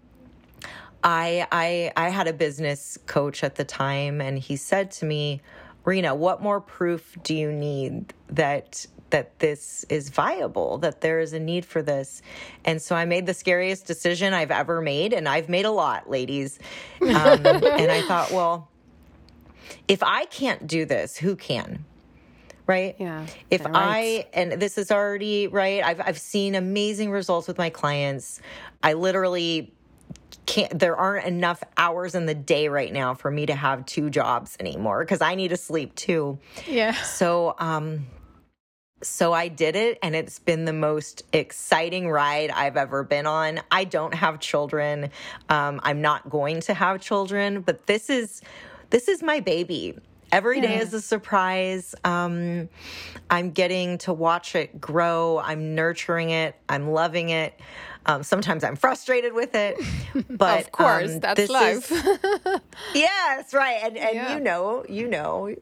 I 1.03 1.47
I 1.51 1.91
I 1.95 2.09
had 2.09 2.27
a 2.27 2.33
business 2.33 2.97
coach 3.05 3.43
at 3.43 3.55
the 3.55 3.63
time 3.63 4.21
and 4.21 4.37
he 4.37 4.55
said 4.55 4.91
to 4.91 5.05
me, 5.05 5.41
"Rena, 5.85 6.13
what 6.15 6.41
more 6.41 6.59
proof 6.59 7.17
do 7.23 7.33
you 7.35 7.51
need 7.51 8.13
that 8.29 8.85
that 9.11 9.39
this 9.39 9.85
is 9.89 10.09
viable, 10.09 10.77
that 10.79 11.01
there 11.01 11.19
is 11.19 11.33
a 11.33 11.39
need 11.39 11.65
for 11.65 11.81
this?" 11.81 12.21
And 12.65 12.81
so 12.81 12.95
I 12.95 13.05
made 13.05 13.25
the 13.25 13.33
scariest 13.33 13.85
decision 13.85 14.33
I've 14.33 14.51
ever 14.51 14.81
made 14.81 15.13
and 15.13 15.27
I've 15.27 15.49
made 15.49 15.65
a 15.65 15.71
lot, 15.71 16.09
ladies. 16.09 16.59
Um, 17.01 17.45
and 17.45 17.91
I 17.91 18.01
thought, 18.03 18.31
well, 18.31 18.69
if 19.87 20.03
I 20.03 20.25
can't 20.25 20.67
do 20.67 20.85
this, 20.85 21.17
who 21.17 21.35
can? 21.35 21.85
Right? 22.69 22.95
Yeah. 22.99 23.25
If 23.49 23.65
right. 23.65 23.73
I 23.73 24.27
and 24.31 24.53
this 24.53 24.77
is 24.77 24.91
already 24.91 25.47
right, 25.47 25.83
I've 25.83 25.99
I've 25.99 26.19
seen 26.19 26.53
amazing 26.53 27.09
results 27.11 27.47
with 27.47 27.57
my 27.57 27.71
clients. 27.71 28.39
I 28.83 28.93
literally 28.93 29.73
can't 30.45 30.77
there 30.77 30.95
aren't 30.95 31.25
enough 31.25 31.63
hours 31.75 32.13
in 32.13 32.27
the 32.27 32.35
day 32.35 32.69
right 32.69 32.93
now 32.93 33.15
for 33.15 33.31
me 33.31 33.47
to 33.47 33.55
have 33.55 33.85
two 33.87 34.11
jobs 34.11 34.55
anymore 34.59 35.03
because 35.03 35.19
I 35.19 35.33
need 35.33 35.49
to 35.49 35.57
sleep 35.57 35.95
too. 35.95 36.37
Yeah. 36.67 36.93
So 36.93 37.55
um 37.57 38.05
so 39.01 39.33
I 39.33 39.47
did 39.47 39.75
it 39.75 39.97
and 40.03 40.15
it's 40.15 40.37
been 40.37 40.65
the 40.65 40.73
most 40.73 41.23
exciting 41.33 42.09
ride 42.09 42.51
I've 42.51 42.77
ever 42.77 43.03
been 43.03 43.25
on. 43.25 43.61
I 43.71 43.85
don't 43.85 44.13
have 44.13 44.39
children. 44.39 45.09
Um, 45.47 45.79
I'm 45.83 46.01
not 46.01 46.29
going 46.29 46.59
to 46.61 46.73
have 46.73 46.99
children, 46.99 47.61
but 47.61 47.87
this 47.87 48.09
is 48.09 48.41
this 48.89 49.07
is 49.07 49.23
my 49.23 49.39
baby. 49.39 49.95
Every 50.31 50.61
day 50.61 50.75
Yeah. 50.77 50.81
is 50.83 50.93
a 50.93 51.01
surprise. 51.01 51.95
Um, 52.03 52.69
I'm 53.29 53.51
getting 53.51 53.97
to 53.99 54.13
watch 54.13 54.55
it 54.55 54.79
grow. 54.81 55.39
I'm 55.43 55.75
nurturing 55.75 56.29
it. 56.31 56.55
I'm 56.67 56.91
loving 56.91 57.29
it. 57.29 57.59
Um, 58.05 58.23
sometimes 58.23 58.63
I'm 58.63 58.75
frustrated 58.75 59.33
with 59.33 59.53
it, 59.55 59.77
but 60.29 60.61
of 60.61 60.71
course, 60.71 61.11
um, 61.11 61.19
that's 61.19 61.49
life. 61.49 61.91
is- 61.91 62.59
yes, 62.95 63.53
right, 63.53 63.81
and 63.83 63.97
and 63.97 64.15
Yeah. 64.15 64.33
you 64.35 64.39
know, 64.39 64.85
you 64.89 65.07
know, 65.07 65.43
we 65.43 65.55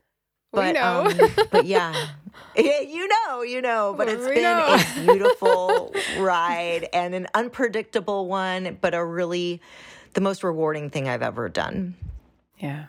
but 0.53 0.73
know. 0.73 1.07
um, 1.07 1.17
but 1.51 1.65
yeah. 1.65 2.07
Yeah, 2.55 2.79
you 2.81 3.07
know, 3.07 3.43
you 3.43 3.61
know, 3.61 3.93
but 3.95 4.07
it's 4.09 4.25
We 4.25 4.35
been 4.35 4.43
know. 4.43 4.65
a 4.79 4.99
beautiful 5.03 5.93
ride 6.17 6.87
and 6.91 7.13
an 7.13 7.27
unpredictable 7.35 8.27
one, 8.27 8.77
but 8.81 8.95
a 8.95 9.03
really 9.05 9.61
the 10.13 10.21
most 10.21 10.43
rewarding 10.43 10.89
thing 10.89 11.07
I've 11.07 11.21
ever 11.21 11.49
done. 11.49 11.95
Yeah. 12.57 12.85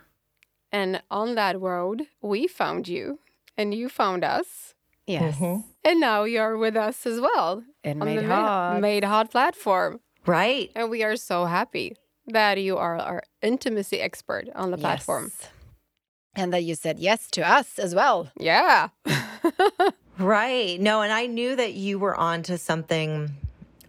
And 0.71 1.01
on 1.09 1.35
that 1.35 1.59
road, 1.59 2.07
we 2.21 2.47
found 2.47 2.87
you, 2.87 3.19
and 3.57 3.73
you 3.73 3.89
found 3.89 4.23
us, 4.23 4.73
Yes. 5.07 5.35
Mm-hmm. 5.35 5.61
and 5.83 5.99
now 5.99 6.23
you're 6.23 6.55
with 6.57 6.75
us 6.77 7.05
as 7.07 7.19
well 7.19 7.63
And 7.83 8.01
on 8.01 8.05
made 8.07 8.19
the 8.19 8.27
hot. 8.27 8.79
Made 8.81 9.03
Hot 9.03 9.31
platform. 9.31 9.99
Right. 10.27 10.71
And 10.75 10.89
we 10.91 11.01
are 11.03 11.15
so 11.15 11.45
happy 11.45 11.95
that 12.27 12.59
you 12.61 12.77
are 12.77 12.97
our 12.99 13.23
intimacy 13.41 13.99
expert 13.99 14.49
on 14.55 14.69
the 14.69 14.77
platform. 14.77 15.31
Yes. 15.39 15.49
And 16.35 16.53
that 16.53 16.63
you 16.63 16.75
said 16.75 16.99
yes 16.99 17.27
to 17.31 17.41
us 17.41 17.79
as 17.79 17.95
well. 17.95 18.29
Yeah. 18.39 18.89
Right. 20.17 20.79
No, 20.81 21.01
and 21.01 21.13
I 21.13 21.27
knew 21.27 21.55
that 21.55 21.73
you 21.75 21.97
were 21.97 22.13
onto 22.15 22.57
something 22.57 23.31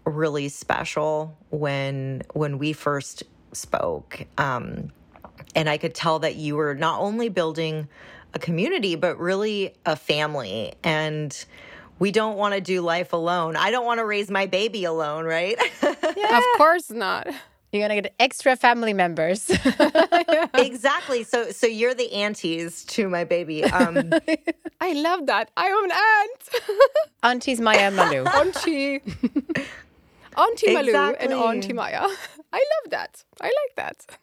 really 0.05 0.49
special 0.49 1.37
when 1.51 2.23
when 2.35 2.59
we 2.59 2.73
first 2.73 3.25
spoke. 3.53 4.25
Um 4.39 4.93
and 5.55 5.69
I 5.69 5.79
could 5.79 5.95
tell 5.95 6.19
that 6.21 6.37
you 6.37 6.57
were 6.57 6.75
not 6.75 7.01
only 7.01 7.29
building 7.29 7.89
a 8.35 8.39
community 8.39 8.95
but 8.95 9.19
really 9.19 9.75
a 9.87 9.97
family 9.97 10.75
and 10.85 11.45
we 11.99 12.11
don't 12.11 12.37
want 12.37 12.55
to 12.55 12.61
do 12.61 12.81
life 12.81 13.13
alone. 13.13 13.57
I 13.57 13.71
don't 13.71 13.85
want 13.85 13.99
to 13.99 14.07
raise 14.07 14.31
my 14.31 14.47
baby 14.47 14.85
alone, 14.85 15.25
right? 15.25 15.59
Of 16.31 16.45
course 16.57 16.91
not. 16.91 17.27
You're 17.73 17.83
gonna 17.83 18.01
get 18.03 18.15
extra 18.19 18.57
family 18.57 18.93
members. 18.93 19.51
exactly. 20.55 21.23
So 21.25 21.51
so 21.51 21.67
you're 21.67 21.95
the 21.95 22.13
aunties 22.13 22.85
to 22.87 23.09
my 23.09 23.25
baby. 23.25 23.65
Um 23.65 24.13
I 24.81 24.93
love 24.93 25.27
that. 25.27 25.51
I'm 25.57 25.85
an 25.85 25.93
aunt. 25.93 26.49
Auntie's 27.23 27.61
Maya 27.61 27.91
and 27.91 27.97
Malou. 27.97 28.27
Auntie. 28.27 29.03
Auntie 30.37 30.75
Malou 30.75 31.17
and 31.21 31.33
Auntie 31.33 31.73
Maya. 31.73 32.07
I 32.53 32.65
love 32.73 32.91
that. 32.91 33.25
I 33.41 33.47
like 33.47 33.77
that. 33.77 34.19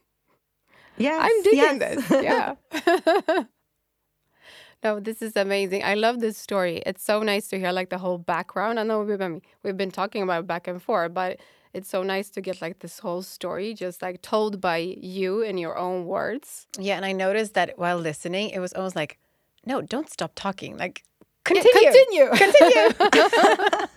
Yes. 0.97 1.19
I'm 1.21 1.43
digging 1.43 1.79
yes. 1.79 2.10
this. 2.10 2.23
Yeah. 2.23 3.43
no, 4.83 4.99
this 4.99 5.21
is 5.21 5.36
amazing. 5.36 5.83
I 5.83 5.95
love 5.95 6.19
this 6.19 6.38
story. 6.38 6.81
It's 6.86 7.03
so 7.03 7.21
nice 7.23 7.47
to 7.49 7.60
hear 7.60 7.71
like 7.71 7.89
the 7.89 7.97
whole 7.97 8.17
background. 8.17 8.79
I 8.79 8.83
know 8.83 9.01
we've 9.01 9.17
been 9.17 9.41
we've 9.63 9.77
been 9.77 9.91
talking 9.91 10.23
about 10.23 10.41
it 10.41 10.47
back 10.47 10.67
and 10.67 10.81
forth, 10.81 11.13
but 11.13 11.39
it's 11.73 11.89
so 11.89 12.03
nice 12.03 12.29
to 12.31 12.41
get 12.41 12.62
like 12.62 12.79
this 12.79 12.99
whole 12.99 13.21
story 13.21 13.73
just 13.73 14.01
like 14.01 14.21
told 14.21 14.60
by 14.62 14.77
you 14.77 15.41
in 15.41 15.57
your 15.57 15.77
own 15.77 16.05
words. 16.05 16.67
Yeah, 16.79 16.95
and 16.95 17.05
I 17.05 17.12
noticed 17.12 17.53
that 17.53 17.77
while 17.77 17.97
listening, 17.97 18.49
it 18.49 18.60
was 18.60 18.73
almost 18.73 18.95
like, 18.95 19.17
no, 19.65 19.81
don't 19.81 20.10
stop 20.10 20.31
talking. 20.36 20.77
Like, 20.77 21.03
Yeah, 21.51 21.62
continue. 21.63 22.29
Continue. 22.33 22.93
Continue. 22.93 23.88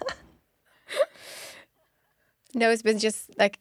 no, 2.55 2.71
it's 2.71 2.83
been 2.83 2.99
just 2.99 3.31
like 3.39 3.59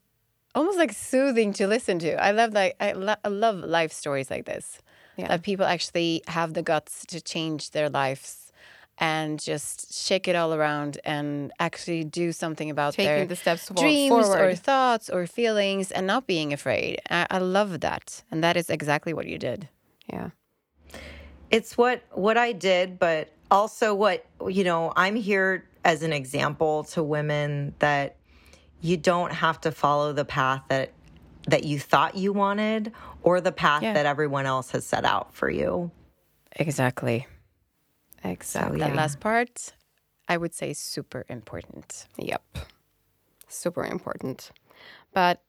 almost 0.56 0.78
like 0.78 0.94
soothing 0.94 1.54
to 1.54 1.68
listen 1.68 2.00
to. 2.00 2.22
I 2.22 2.32
love 2.32 2.54
like 2.54 2.76
I, 2.80 2.94
lo- 2.94 3.16
I 3.24 3.28
love 3.28 3.58
life 3.58 3.92
stories 3.92 4.30
like 4.30 4.46
this. 4.46 4.80
Yeah. 5.18 5.28
That 5.28 5.44
people 5.44 5.66
actually 5.66 6.22
have 6.28 6.54
the 6.54 6.62
guts 6.64 7.06
to 7.08 7.20
change 7.20 7.72
their 7.72 7.90
lives 7.90 8.54
and 8.98 9.40
just 9.40 9.94
shake 9.94 10.28
it 10.28 10.36
all 10.36 10.54
around 10.54 10.98
and 11.04 11.52
actually 11.60 12.04
do 12.04 12.32
something 12.32 12.70
about 12.70 12.94
Taking 12.94 13.16
their 13.16 13.26
the 13.26 13.36
steps 13.36 13.70
dreams 13.70 14.30
or 14.30 14.56
thoughts 14.56 15.10
or 15.10 15.28
feelings 15.28 15.92
and 15.92 16.08
not 16.08 16.26
being 16.28 16.54
afraid. 16.54 17.02
I, 17.10 17.28
I 17.30 17.38
love 17.40 17.82
that, 17.82 18.24
and 18.32 18.44
that 18.44 18.56
is 18.58 18.70
exactly 18.70 19.14
what 19.14 19.28
you 19.28 19.38
did. 19.38 19.68
yeah. 20.12 20.30
it's 21.52 21.78
what 21.78 22.04
what 22.12 22.38
I 22.38 22.52
did, 22.54 23.00
but 23.00 23.30
also 23.52 23.94
what 23.94 24.26
you 24.48 24.64
know. 24.64 24.94
I'm 24.96 25.16
here 25.16 25.66
as 25.84 26.04
an 26.04 26.14
example 26.14 26.84
to 26.86 27.04
women 27.04 27.74
that 27.80 28.16
you 28.82 28.98
don't 28.98 29.32
have 29.32 29.60
to 29.62 29.72
follow 29.72 30.14
the 30.14 30.26
path 30.26 30.64
that 30.70 30.92
that 31.48 31.64
you 31.64 31.80
thought 31.80 32.16
you 32.16 32.32
wanted 32.34 32.92
or 33.24 33.42
the 33.42 33.52
path 33.52 33.82
Yeah. 33.82 33.94
that 33.94 34.06
everyone 34.06 34.46
else 34.46 34.72
has 34.72 34.86
set 34.86 35.04
out 35.06 35.34
for 35.34 35.50
you. 35.50 35.90
Exactly. 36.54 37.26
Exactly. 38.24 38.80
That 38.80 38.94
last 38.96 39.20
part, 39.20 39.74
I 40.28 40.38
would 40.38 40.54
say, 40.54 40.74
super 40.74 41.26
important. 41.30 42.06
Yep. 42.18 42.44
Super 43.48 43.84
important. 43.86 44.52
But 45.14 45.42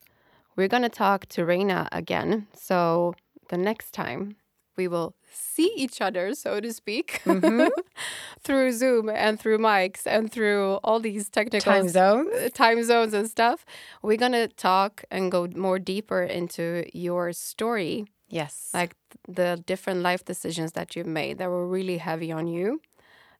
we're 0.56 0.68
going 0.68 0.84
to 0.84 0.88
talk 0.88 1.26
to 1.26 1.44
Rena 1.44 1.88
again. 1.92 2.46
So 2.54 3.14
the 3.48 3.58
next 3.58 3.92
time 3.92 4.36
we 4.80 4.88
will 4.88 5.10
see 5.56 5.70
each 5.84 6.00
other, 6.06 6.34
so 6.34 6.50
to 6.60 6.70
speak, 6.72 7.06
through 8.44 8.72
Zoom 8.72 9.08
and 9.24 9.38
through 9.40 9.58
mics 9.58 10.02
and 10.06 10.32
through 10.34 10.64
all 10.86 11.00
these 11.00 11.28
technical 11.28 11.72
Time 11.72 11.88
zones. 11.88 12.28
uh, 12.34 12.48
time 12.64 12.82
zones 12.82 13.12
and 13.18 13.26
stuff. 13.36 13.58
We're 14.02 14.16
going 14.26 14.38
to 14.44 14.48
talk 14.70 15.04
and 15.10 15.30
go 15.36 15.42
more 15.68 15.78
deeper 15.78 16.22
into 16.22 16.64
your 17.06 17.32
story 17.32 18.04
Yes. 18.40 18.70
like 18.72 18.92
the 19.38 19.50
different 19.72 20.00
life 20.08 20.22
decisions 20.24 20.70
that 20.72 20.88
you've 20.94 21.12
made 21.22 21.34
that 21.38 21.48
were 21.50 21.66
really 21.66 21.98
heavy 21.98 22.30
on 22.32 22.46
you 22.56 22.80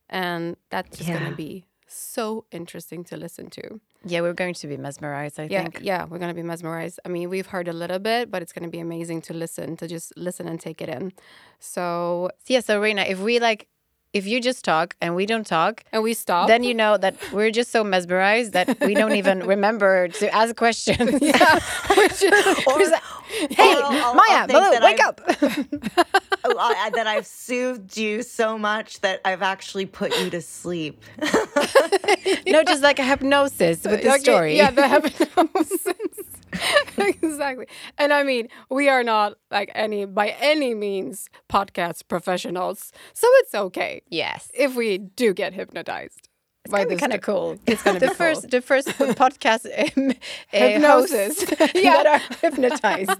and 0.08 0.56
that's 0.72 0.98
just 0.98 1.08
gonna 1.20 1.36
be 1.46 1.64
so 1.92 2.44
interesting 2.52 3.04
to 3.04 3.16
listen 3.16 3.50
to 3.50 3.80
yeah, 4.02 4.22
we're 4.22 4.32
going 4.32 4.54
to 4.54 4.66
be 4.66 4.78
mesmerized, 4.78 5.38
I 5.38 5.48
yeah 5.50 5.62
think. 5.64 5.80
yeah 5.82 6.04
we're 6.04 6.18
going 6.18 6.30
to 6.34 6.40
be 6.42 6.46
mesmerized 6.52 6.98
i 7.04 7.08
mean 7.08 7.28
we've 7.28 7.48
heard 7.48 7.68
a 7.68 7.72
little 7.72 7.98
bit 7.98 8.30
but 8.30 8.40
it's 8.42 8.52
going 8.52 8.64
to 8.64 8.70
be 8.70 8.78
amazing 8.80 9.20
to 9.22 9.34
listen 9.34 9.76
to 9.78 9.86
just 9.88 10.12
listen 10.16 10.48
and 10.48 10.58
take 10.60 10.80
it 10.80 10.88
in 10.88 11.12
so 11.58 12.30
Yeah, 12.46 12.60
so 12.60 12.80
Rena, 12.80 13.02
if 13.02 13.18
we 13.20 13.38
like, 13.38 13.66
if 14.12 14.26
you 14.26 14.40
just 14.40 14.64
talk 14.64 14.96
and 15.00 15.14
we 15.14 15.24
don't 15.26 15.46
talk, 15.46 15.84
and 15.92 16.02
we 16.02 16.14
stop 16.14 16.48
then 16.48 16.62
you 16.64 16.74
know 16.74 16.96
that 16.96 17.14
we're 17.32 17.50
just 17.52 17.70
so 17.70 17.84
mesmerized 17.84 18.52
that 18.54 18.66
we 18.80 18.94
don't 18.94 19.14
even 19.16 19.40
remember 19.54 20.08
to 20.08 20.34
ask 20.34 20.56
questions. 20.56 21.18
yeah 21.20 21.58
just 22.18 22.92
like, 22.92 23.02
hey, 23.50 23.54
I'll- 23.58 23.84
I'll- 23.84 24.04
I'll 24.04 24.14
Maya, 24.14 24.46
that 24.46 24.82
wake 24.82 25.00
I've- 25.00 25.96
up. 25.96 26.06
Oh, 26.42 26.56
I- 26.58 26.90
that 26.94 27.06
I've 27.06 27.26
soothed 27.26 27.96
you 27.98 28.22
so 28.22 28.56
much 28.58 29.00
that 29.02 29.20
I've 29.26 29.42
actually 29.42 29.84
put 29.86 30.18
you 30.20 30.30
to 30.30 30.40
sleep. 30.40 31.02
no, 32.46 32.64
just 32.64 32.82
like 32.82 32.98
a 32.98 33.04
hypnosis 33.04 33.84
with 33.84 34.02
the 34.02 34.08
Okay, 34.14 34.18
story. 34.18 34.56
yeah 34.56 34.70
the 34.70 34.88
hypnosis 34.88 35.86
exactly 36.98 37.66
and 37.96 38.12
i 38.12 38.22
mean 38.24 38.48
we 38.70 38.88
are 38.88 39.04
not 39.04 39.34
like 39.50 39.70
any 39.74 40.04
by 40.04 40.34
any 40.40 40.74
means 40.74 41.28
podcast 41.48 42.08
professionals 42.08 42.92
so 43.14 43.26
it's 43.34 43.54
okay 43.54 44.02
yes. 44.08 44.50
if 44.54 44.74
we 44.74 44.98
do 44.98 45.32
get 45.32 45.52
hypnotized. 45.52 46.28
By 46.68 46.82
It's 46.82 46.90
this 46.90 47.00
kind 47.00 47.12
of 47.12 47.20
cool. 47.22 47.58
It's 47.66 47.82
gonna 47.82 47.98
the 48.00 48.08
be 48.08 48.14
first, 48.14 48.42
cool. 48.42 48.50
the 48.50 48.60
first 48.60 48.88
podcast 48.98 49.64
um, 49.96 50.12
Hypnosis. 50.48 51.44
Yeah. 51.74 52.02
that 52.02 52.06
are 52.06 52.36
hypnotized. 52.40 53.10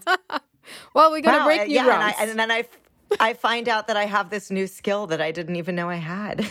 Well, 0.95 1.11
we're 1.11 1.21
gonna 1.21 1.39
Wow, 1.39 1.47
break 1.47 1.61
uh, 1.63 1.65
new 1.65 1.75
yeah, 1.75 1.81
and, 1.81 1.89
grounds. 1.89 2.15
and 2.21 2.39
then 2.39 2.51
I, 2.51 2.65
I 3.19 3.33
find 3.35 3.69
out 3.69 3.87
that 3.89 3.97
I 3.97 4.05
have 4.07 4.31
this 4.31 4.51
new 4.51 4.67
skill 4.67 5.07
that 5.09 5.21
I 5.21 5.33
didn't 5.33 5.57
even 5.57 5.75
know 5.75 5.89
I 5.89 5.97
had. 5.97 6.49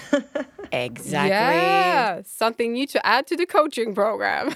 exactly. 0.71 1.29
Yeah, 1.29 2.21
something 2.25 2.73
new 2.73 2.87
to 2.87 3.05
add 3.05 3.27
to 3.27 3.37
the 3.37 3.45
coaching 3.45 3.93
program. 3.95 4.53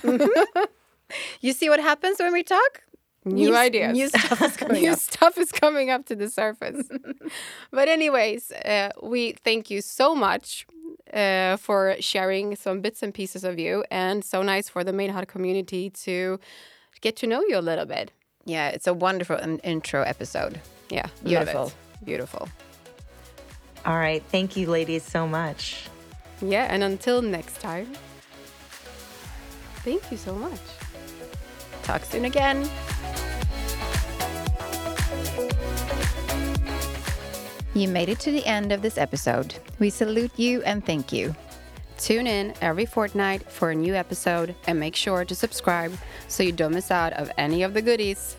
You 1.41 1.53
see 1.53 1.69
what 1.69 1.79
happens 1.79 2.17
when 2.19 2.33
we 2.33 2.41
talk? 2.43 2.81
New 3.25 3.53
s- 3.53 3.59
ideas. 3.67 3.93
New 3.93 4.07
stuff 4.09 4.41
is 4.41 4.57
coming 4.63 4.81
new 4.83 4.91
up. 4.91 4.99
stuff 4.99 5.37
is 5.37 5.51
coming 5.51 5.89
up 5.89 6.05
to 6.07 6.15
the 6.15 6.29
surface. 6.29 6.87
but 7.71 7.87
anyways, 7.87 8.51
uh, 8.51 8.89
we 9.01 9.33
thank 9.43 9.69
you 9.69 9.81
so 9.81 10.13
much 10.15 10.65
uh, 11.13 11.57
for 11.57 11.95
sharing 11.99 12.55
some 12.55 12.81
bits 12.81 13.03
and 13.03 13.13
pieces 13.13 13.43
of 13.43 13.57
you, 13.59 13.83
and 13.91 14.23
so 14.23 14.41
nice 14.41 14.69
for 14.69 14.83
the 14.83 14.93
Made 14.93 15.11
Hot 15.11 15.27
community 15.27 15.89
to 15.89 16.39
get 17.01 17.15
to 17.17 17.27
know 17.27 17.41
you 17.47 17.57
a 17.57 17.61
little 17.61 17.85
bit. 17.85 18.11
Yeah, 18.45 18.69
it's 18.69 18.87
a 18.87 18.93
wonderful 18.93 19.37
in- 19.37 19.59
intro 19.59 20.01
episode. 20.03 20.59
Yeah, 20.89 21.07
Beautiful. 21.23 21.61
Love 21.63 21.75
it. 22.01 22.05
Beautiful. 22.05 22.49
All 23.85 23.97
right. 23.97 24.23
Thank 24.31 24.55
you, 24.57 24.69
ladies, 24.69 25.03
so 25.03 25.27
much. 25.27 25.87
Yeah, 26.41 26.67
and 26.69 26.83
until 26.83 27.21
next 27.21 27.59
time, 27.61 27.87
thank 29.83 30.09
you 30.11 30.17
so 30.17 30.33
much. 30.35 30.59
Talk 31.83 32.03
soon 32.05 32.25
again. 32.25 32.69
You 37.73 37.87
made 37.87 38.09
it 38.09 38.19
to 38.19 38.31
the 38.31 38.45
end 38.45 38.71
of 38.71 38.81
this 38.81 38.97
episode. 38.97 39.55
We 39.79 39.89
salute 39.89 40.31
you 40.37 40.61
and 40.63 40.85
thank 40.85 41.11
you. 41.11 41.35
Tune 41.97 42.27
in 42.27 42.53
every 42.61 42.85
fortnight 42.85 43.49
for 43.51 43.71
a 43.71 43.75
new 43.75 43.95
episode 43.95 44.55
and 44.67 44.79
make 44.79 44.95
sure 44.95 45.25
to 45.25 45.35
subscribe 45.35 45.93
so 46.27 46.43
you 46.43 46.51
don't 46.51 46.73
miss 46.73 46.91
out 46.91 47.13
of 47.13 47.31
any 47.37 47.63
of 47.63 47.73
the 47.73 47.81
goodies. 47.81 48.35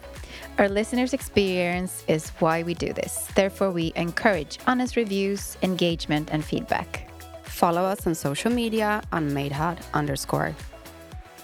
Our 0.58 0.68
listeners' 0.68 1.12
experience 1.14 2.04
is 2.06 2.30
why 2.38 2.62
we 2.62 2.74
do 2.74 2.92
this. 2.92 3.28
Therefore, 3.34 3.70
we 3.70 3.92
encourage 3.96 4.58
honest 4.66 4.96
reviews, 4.96 5.56
engagement, 5.62 6.28
and 6.32 6.44
feedback. 6.44 7.10
Follow 7.42 7.82
us 7.82 8.06
on 8.06 8.14
social 8.14 8.52
media 8.52 9.02
on 9.12 9.30
madehot 9.30 9.78
underscore. 9.94 10.54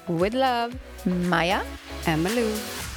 With 0.06 0.34
love, 0.34 0.76
Maya? 1.06 1.62
and 2.06 2.24
Malou. 2.24 2.89